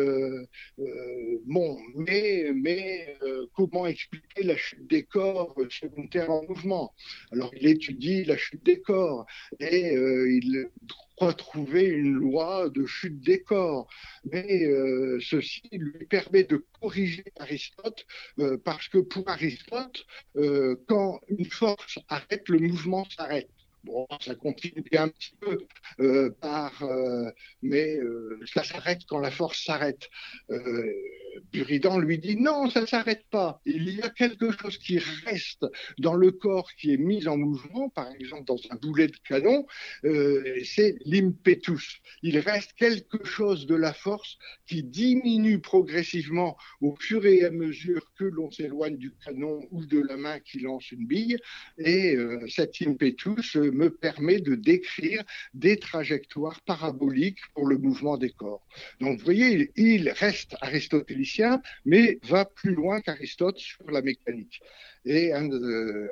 bon, 1.46 1.78
mais, 1.96 2.52
mais 2.54 3.18
comment 3.54 3.88
expliquer 3.88 4.44
la 4.44 4.56
chute 4.58 4.88
des 4.88 5.04
corps 5.04 5.56
Terre 6.12 6.30
en 6.30 6.44
mouvement? 6.48 6.94
Alors 7.32 7.52
il 7.56 7.68
étudie 7.68 8.24
la 8.26 8.38
chute 8.38 8.64
des 8.64 8.82
corps 8.82 9.26
et 9.60 9.94
il 9.94 10.70
retrouver 11.18 11.86
une 11.86 12.14
loi 12.14 12.70
de 12.70 12.86
chute 12.86 13.20
des 13.22 13.42
corps. 13.42 13.88
Mais 14.32 14.66
euh, 14.66 15.20
ceci 15.22 15.64
lui 15.72 16.06
permet 16.06 16.44
de 16.44 16.66
corriger 16.80 17.26
Aristote, 17.40 18.06
euh, 18.40 18.58
parce 18.58 18.88
que 18.88 19.00
pour 19.00 19.28
Aristote, 19.30 20.06
euh, 20.36 20.76
quand 20.88 21.20
une 21.30 21.46
force 21.46 22.00
arrête, 22.10 22.48
le 22.50 22.60
mouvement 22.60 23.06
s'arrête. 23.10 23.50
Bon, 23.84 24.08
ça 24.20 24.34
continue 24.34 24.84
un 24.94 25.10
petit 25.10 25.36
peu 25.40 25.60
mais 27.62 28.00
ça 28.52 28.64
s'arrête 28.64 29.02
quand 29.08 29.20
la 29.20 29.30
force 29.30 29.64
s'arrête. 29.64 30.10
Buridan 31.52 32.00
lui 32.00 32.18
dit 32.18 32.38
non, 32.38 32.70
ça 32.70 32.82
ne 32.82 32.86
s'arrête 32.86 33.26
pas. 33.30 33.62
Il 33.66 33.90
y 33.90 34.02
a 34.02 34.10
quelque 34.10 34.52
chose 34.52 34.78
qui 34.78 35.00
reste 35.26 35.66
dans 35.98 36.14
le 36.14 36.32
corps 36.32 36.72
qui 36.74 36.94
est 36.94 36.98
mis 36.98 37.28
en 37.28 37.38
mouvement, 37.38 37.90
par 37.90 38.10
exemple 38.12 38.46
dans 38.46 38.60
un 38.70 38.76
boulet 38.76 39.08
de 39.08 39.18
canon, 39.28 39.66
euh, 40.06 40.60
c'est 40.64 40.96
l'impetus. 41.06 42.02
Il 42.22 42.40
reste 42.40 42.74
quelque 42.74 43.24
chose 43.26 43.66
de 43.66 43.76
la 43.76 43.94
force 43.94 44.38
qui 44.68 44.84
diminue 44.84 45.60
progressivement 45.60 46.58
au 46.82 46.96
fur 46.96 47.26
et 47.26 47.44
à 47.44 47.52
mesure 47.52 48.12
que 48.18 48.26
l'on 48.26 48.52
s'éloigne 48.52 48.98
du 48.98 49.14
canon 49.24 49.62
ou 49.72 49.86
de 49.86 50.00
la 50.00 50.18
main 50.18 50.40
qui 50.40 50.60
lance 50.60 50.92
une 50.92 51.06
bille. 51.06 51.38
Et 51.78 52.16
euh, 52.16 52.46
cet 52.48 52.82
impetus 52.82 53.56
me 53.56 53.90
permet 53.90 54.40
de 54.40 54.56
décrire 54.56 55.24
des 55.54 55.78
trajectoires 55.78 56.62
paraboliques 56.62 57.40
pour 57.54 57.68
le 57.68 57.78
mouvement 57.78 58.18
des 58.18 58.32
corps. 58.32 58.66
Donc 59.00 59.20
vous 59.20 59.26
voyez, 59.26 59.72
il 59.76 60.10
reste 60.10 60.56
aristotélicien 60.62 61.25
mais 61.86 62.20
va 62.24 62.46
plus 62.46 62.74
loin 62.74 63.02
qu'Aristote 63.02 63.58
sur 63.58 63.90
la 63.90 64.02
mécanique. 64.02 64.62
Et 65.06 65.34
un, 65.34 65.52
euh, 65.52 66.08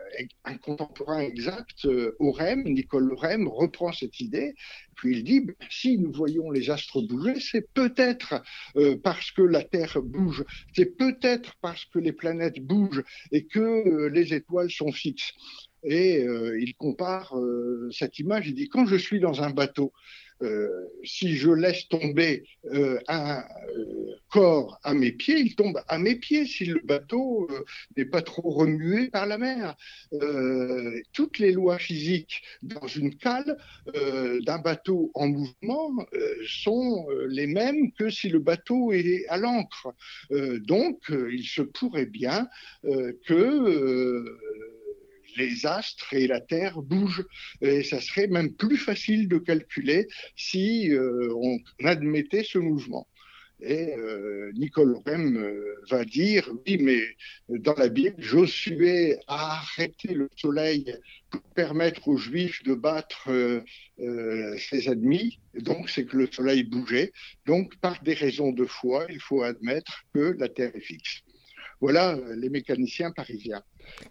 contemporain 0.61 1.21
exact, 1.21 1.85
euh, 1.85 2.15
Orem, 2.19 2.63
Nicole 2.63 3.11
Orem, 3.11 3.47
reprend 3.47 3.91
cette 3.91 4.19
idée, 4.19 4.53
puis 4.95 5.17
il 5.17 5.23
dit, 5.23 5.41
ben, 5.41 5.55
si 5.71 5.97
nous 5.97 6.11
voyons 6.11 6.51
les 6.51 6.69
astres 6.69 7.01
bouger, 7.01 7.39
c'est 7.39 7.67
peut-être 7.73 8.43
euh, 8.75 8.95
parce 9.03 9.31
que 9.31 9.41
la 9.41 9.63
Terre 9.63 9.99
bouge, 10.03 10.43
c'est 10.75 10.95
peut-être 10.95 11.55
parce 11.59 11.85
que 11.85 11.97
les 11.97 12.11
planètes 12.13 12.59
bougent 12.59 13.03
et 13.31 13.45
que 13.45 14.07
les 14.09 14.35
étoiles 14.35 14.69
sont 14.69 14.91
fixes. 14.91 15.33
Et 15.85 16.21
il 16.23 16.75
compare 16.75 17.35
cette 17.91 18.17
image, 18.17 18.47
il 18.47 18.55
dit, 18.55 18.69
quand 18.69 18.85
je 18.85 18.95
suis 18.95 19.19
dans 19.19 19.41
un 19.41 19.49
bateau, 19.49 19.91
euh, 20.43 20.89
si 21.03 21.37
je 21.37 21.51
laisse 21.51 21.87
tomber 21.87 22.43
euh, 22.65 22.99
un 23.07 23.43
euh, 23.77 24.02
corps 24.33 24.79
à 24.81 24.95
mes 24.95 25.11
pieds, 25.11 25.37
il 25.37 25.55
tombe 25.55 25.79
à 25.87 25.99
mes 25.99 26.15
pieds 26.15 26.47
si 26.47 26.65
le 26.65 26.81
bateau 26.83 27.47
n'est 27.95 28.05
pas 28.05 28.23
trop 28.23 28.49
remué 28.49 29.09
par 29.09 29.27
la 29.27 29.37
mer. 29.37 29.75
toutes 31.13 31.37
les 31.37 31.51
lois 31.51 31.77
physiques 31.77 32.41
dans 32.63 32.87
une 32.87 33.15
cale 33.15 33.57
d'un 33.93 34.57
bateau 34.57 35.11
en 35.13 35.27
mouvement 35.27 35.91
sont 36.47 37.05
les 37.27 37.45
mêmes 37.45 37.91
que 37.91 38.09
si 38.09 38.27
le 38.29 38.39
bateau 38.39 38.91
est 38.91 39.27
à 39.27 39.37
l'ancre. 39.37 39.93
donc, 40.31 40.97
il 41.09 41.45
se 41.45 41.61
pourrait 41.61 42.07
bien 42.07 42.47
que 42.83 44.25
les 45.37 45.65
astres 45.65 46.13
et 46.13 46.27
la 46.27 46.39
Terre 46.39 46.81
bougent. 46.81 47.25
Et 47.61 47.83
ça 47.83 48.01
serait 48.01 48.27
même 48.27 48.53
plus 48.53 48.77
facile 48.77 49.27
de 49.27 49.37
calculer 49.37 50.07
si 50.35 50.91
euh, 50.91 51.33
on 51.35 51.59
admettait 51.85 52.43
ce 52.43 52.57
mouvement. 52.57 53.07
Et 53.65 53.95
euh, 53.97 54.51
Nicole 54.55 54.97
Rem 55.05 55.37
euh, 55.37 55.75
va 55.89 56.03
dire, 56.03 56.49
oui, 56.65 56.77
mais 56.79 57.01
dans 57.47 57.73
la 57.75 57.87
Bible, 57.87 58.21
Josué 58.21 59.17
a 59.27 59.59
arrêté 59.59 60.13
le 60.13 60.29
soleil 60.35 60.93
pour 61.29 61.41
permettre 61.55 62.07
aux 62.09 62.17
Juifs 62.17 62.61
de 62.63 62.73
battre 62.73 63.29
ses 63.97 64.89
ennemis. 64.89 65.39
donc, 65.55 65.89
c'est 65.89 66.05
que 66.05 66.17
le 66.17 66.27
soleil 66.27 66.63
bougeait. 66.63 67.11
Donc, 67.45 67.75
par 67.77 68.01
des 68.03 68.13
raisons 68.13 68.51
de 68.51 68.65
foi, 68.65 69.07
il 69.09 69.19
faut 69.19 69.41
admettre 69.41 70.03
que 70.13 70.35
la 70.37 70.49
Terre 70.49 70.75
est 70.75 70.81
fixe. 70.81 71.23
Voilà 71.83 72.17
les 72.37 72.47
mécaniciens 72.47 73.11
parisiens 73.11 73.61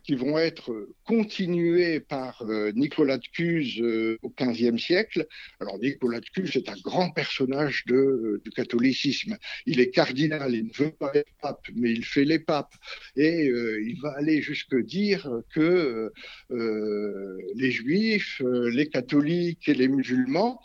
qui 0.04 0.14
vont 0.14 0.36
être 0.36 0.90
continués 1.06 2.00
par 2.00 2.44
Nicolas 2.74 3.16
de 3.16 3.26
Cuse 3.32 3.80
au 4.20 4.28
XVe 4.28 4.76
siècle. 4.76 5.26
Alors 5.58 5.78
Nicolas 5.78 6.20
de 6.20 6.26
Cuse 6.34 6.54
est 6.54 6.68
un 6.68 6.76
grand 6.84 7.12
personnage 7.12 7.86
du 7.86 8.50
catholicisme. 8.54 9.38
Il 9.64 9.80
est 9.80 9.88
cardinal, 9.88 10.54
il 10.54 10.66
ne 10.66 10.84
veut 10.84 10.90
pas 10.90 11.12
être 11.14 11.32
pape, 11.40 11.66
mais 11.74 11.92
il 11.92 12.04
fait 12.04 12.26
les 12.26 12.40
papes. 12.40 12.74
Et 13.16 13.46
il 13.46 13.98
va 14.02 14.12
aller 14.18 14.42
jusque 14.42 14.76
dire 14.76 15.26
que 15.54 16.12
les 16.50 17.70
juifs, 17.70 18.42
les 18.44 18.90
catholiques 18.90 19.66
et 19.66 19.74
les 19.74 19.88
musulmans 19.88 20.60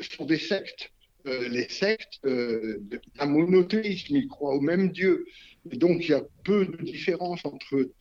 sont 0.00 0.26
des 0.26 0.38
sectes. 0.38 0.90
Euh, 1.26 1.48
les 1.48 1.68
sectes 1.68 2.18
euh, 2.24 2.82
d'un 3.16 3.26
monothéisme, 3.26 4.16
ils 4.16 4.26
croient 4.26 4.54
au 4.54 4.60
même 4.60 4.90
Dieu. 4.90 5.24
Donc 5.64 6.04
il 6.04 6.10
y 6.10 6.14
a 6.14 6.22
peu 6.44 6.66
de 6.66 6.82
différence 6.82 7.44
entre 7.44 7.76
eux 7.76 7.92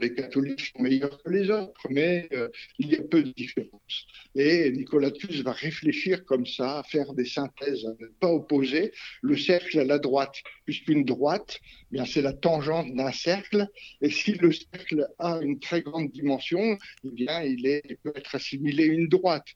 les 0.00 0.14
catholiques 0.14 0.60
sont 0.60 0.82
meilleurs 0.82 1.22
que 1.22 1.30
les 1.30 1.50
autres, 1.50 1.86
mais 1.90 2.28
euh, 2.32 2.48
il 2.78 2.92
y 2.92 2.96
a 2.96 3.02
peu 3.02 3.22
de 3.22 3.32
différence. 3.32 4.06
Et 4.34 4.70
Nicolas 4.70 5.10
va 5.44 5.52
réfléchir 5.52 6.24
comme 6.24 6.46
ça, 6.46 6.82
faire 6.88 7.12
des 7.14 7.24
synthèses, 7.24 7.84
à 7.84 7.90
ne 8.00 8.06
pas 8.20 8.28
opposer 8.28 8.92
le 9.22 9.36
cercle 9.36 9.80
à 9.80 9.84
la 9.84 9.98
droite, 9.98 10.36
puisqu'une 10.64 11.04
droite, 11.04 11.58
eh 11.90 11.96
bien 11.96 12.04
c'est 12.04 12.22
la 12.22 12.32
tangente 12.32 12.94
d'un 12.94 13.12
cercle, 13.12 13.66
et 14.00 14.10
si 14.10 14.32
le 14.32 14.52
cercle 14.52 15.08
a 15.18 15.40
une 15.42 15.58
très 15.58 15.82
grande 15.82 16.10
dimension, 16.10 16.78
eh 17.04 17.10
bien 17.10 17.42
il, 17.42 17.66
il 17.66 17.96
peut 17.96 18.12
être 18.14 18.34
assimilé 18.34 18.84
à 18.84 18.92
une 18.92 19.08
droite. 19.08 19.46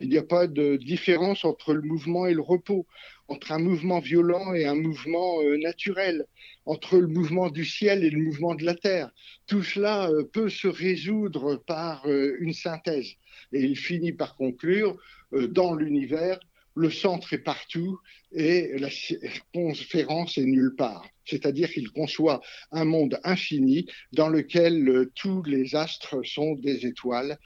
Il 0.00 0.08
n'y 0.08 0.18
a 0.18 0.22
pas 0.22 0.46
de 0.46 0.76
différence 0.76 1.44
entre 1.44 1.74
le 1.74 1.82
mouvement 1.82 2.26
et 2.26 2.34
le 2.34 2.42
repos 2.42 2.86
entre 3.32 3.50
un 3.52 3.58
mouvement 3.58 3.98
violent 3.98 4.52
et 4.52 4.66
un 4.66 4.74
mouvement 4.74 5.40
euh, 5.42 5.56
naturel, 5.56 6.26
entre 6.66 6.98
le 6.98 7.06
mouvement 7.06 7.48
du 7.48 7.64
ciel 7.64 8.04
et 8.04 8.10
le 8.10 8.22
mouvement 8.22 8.54
de 8.54 8.64
la 8.64 8.74
terre. 8.74 9.10
Tout 9.46 9.62
cela 9.62 10.10
euh, 10.10 10.22
peut 10.24 10.50
se 10.50 10.68
résoudre 10.68 11.56
par 11.66 12.06
euh, 12.06 12.36
une 12.40 12.52
synthèse. 12.52 13.08
Et 13.54 13.62
il 13.62 13.76
finit 13.76 14.12
par 14.12 14.36
conclure, 14.36 14.98
dans 15.32 15.74
l'univers, 15.74 16.38
le 16.74 16.90
centre 16.90 17.32
est 17.32 17.44
partout 17.52 17.98
et 18.32 18.78
la 18.78 18.90
circonférence 18.90 20.36
est 20.36 20.44
nulle 20.44 20.74
part. 20.76 21.06
C'est-à-dire 21.24 21.70
qu'il 21.70 21.90
conçoit 21.90 22.40
un 22.70 22.84
monde 22.84 23.18
infini 23.24 23.86
dans 24.12 24.28
lequel 24.28 25.08
tous 25.14 25.42
les 25.42 25.74
astres 25.74 26.22
sont 26.24 26.54
des 26.54 26.86
étoiles, 26.86 27.38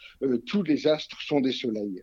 tous 0.46 0.62
les 0.62 0.86
astres 0.86 1.20
sont 1.22 1.40
des 1.40 1.52
soleils. 1.52 2.02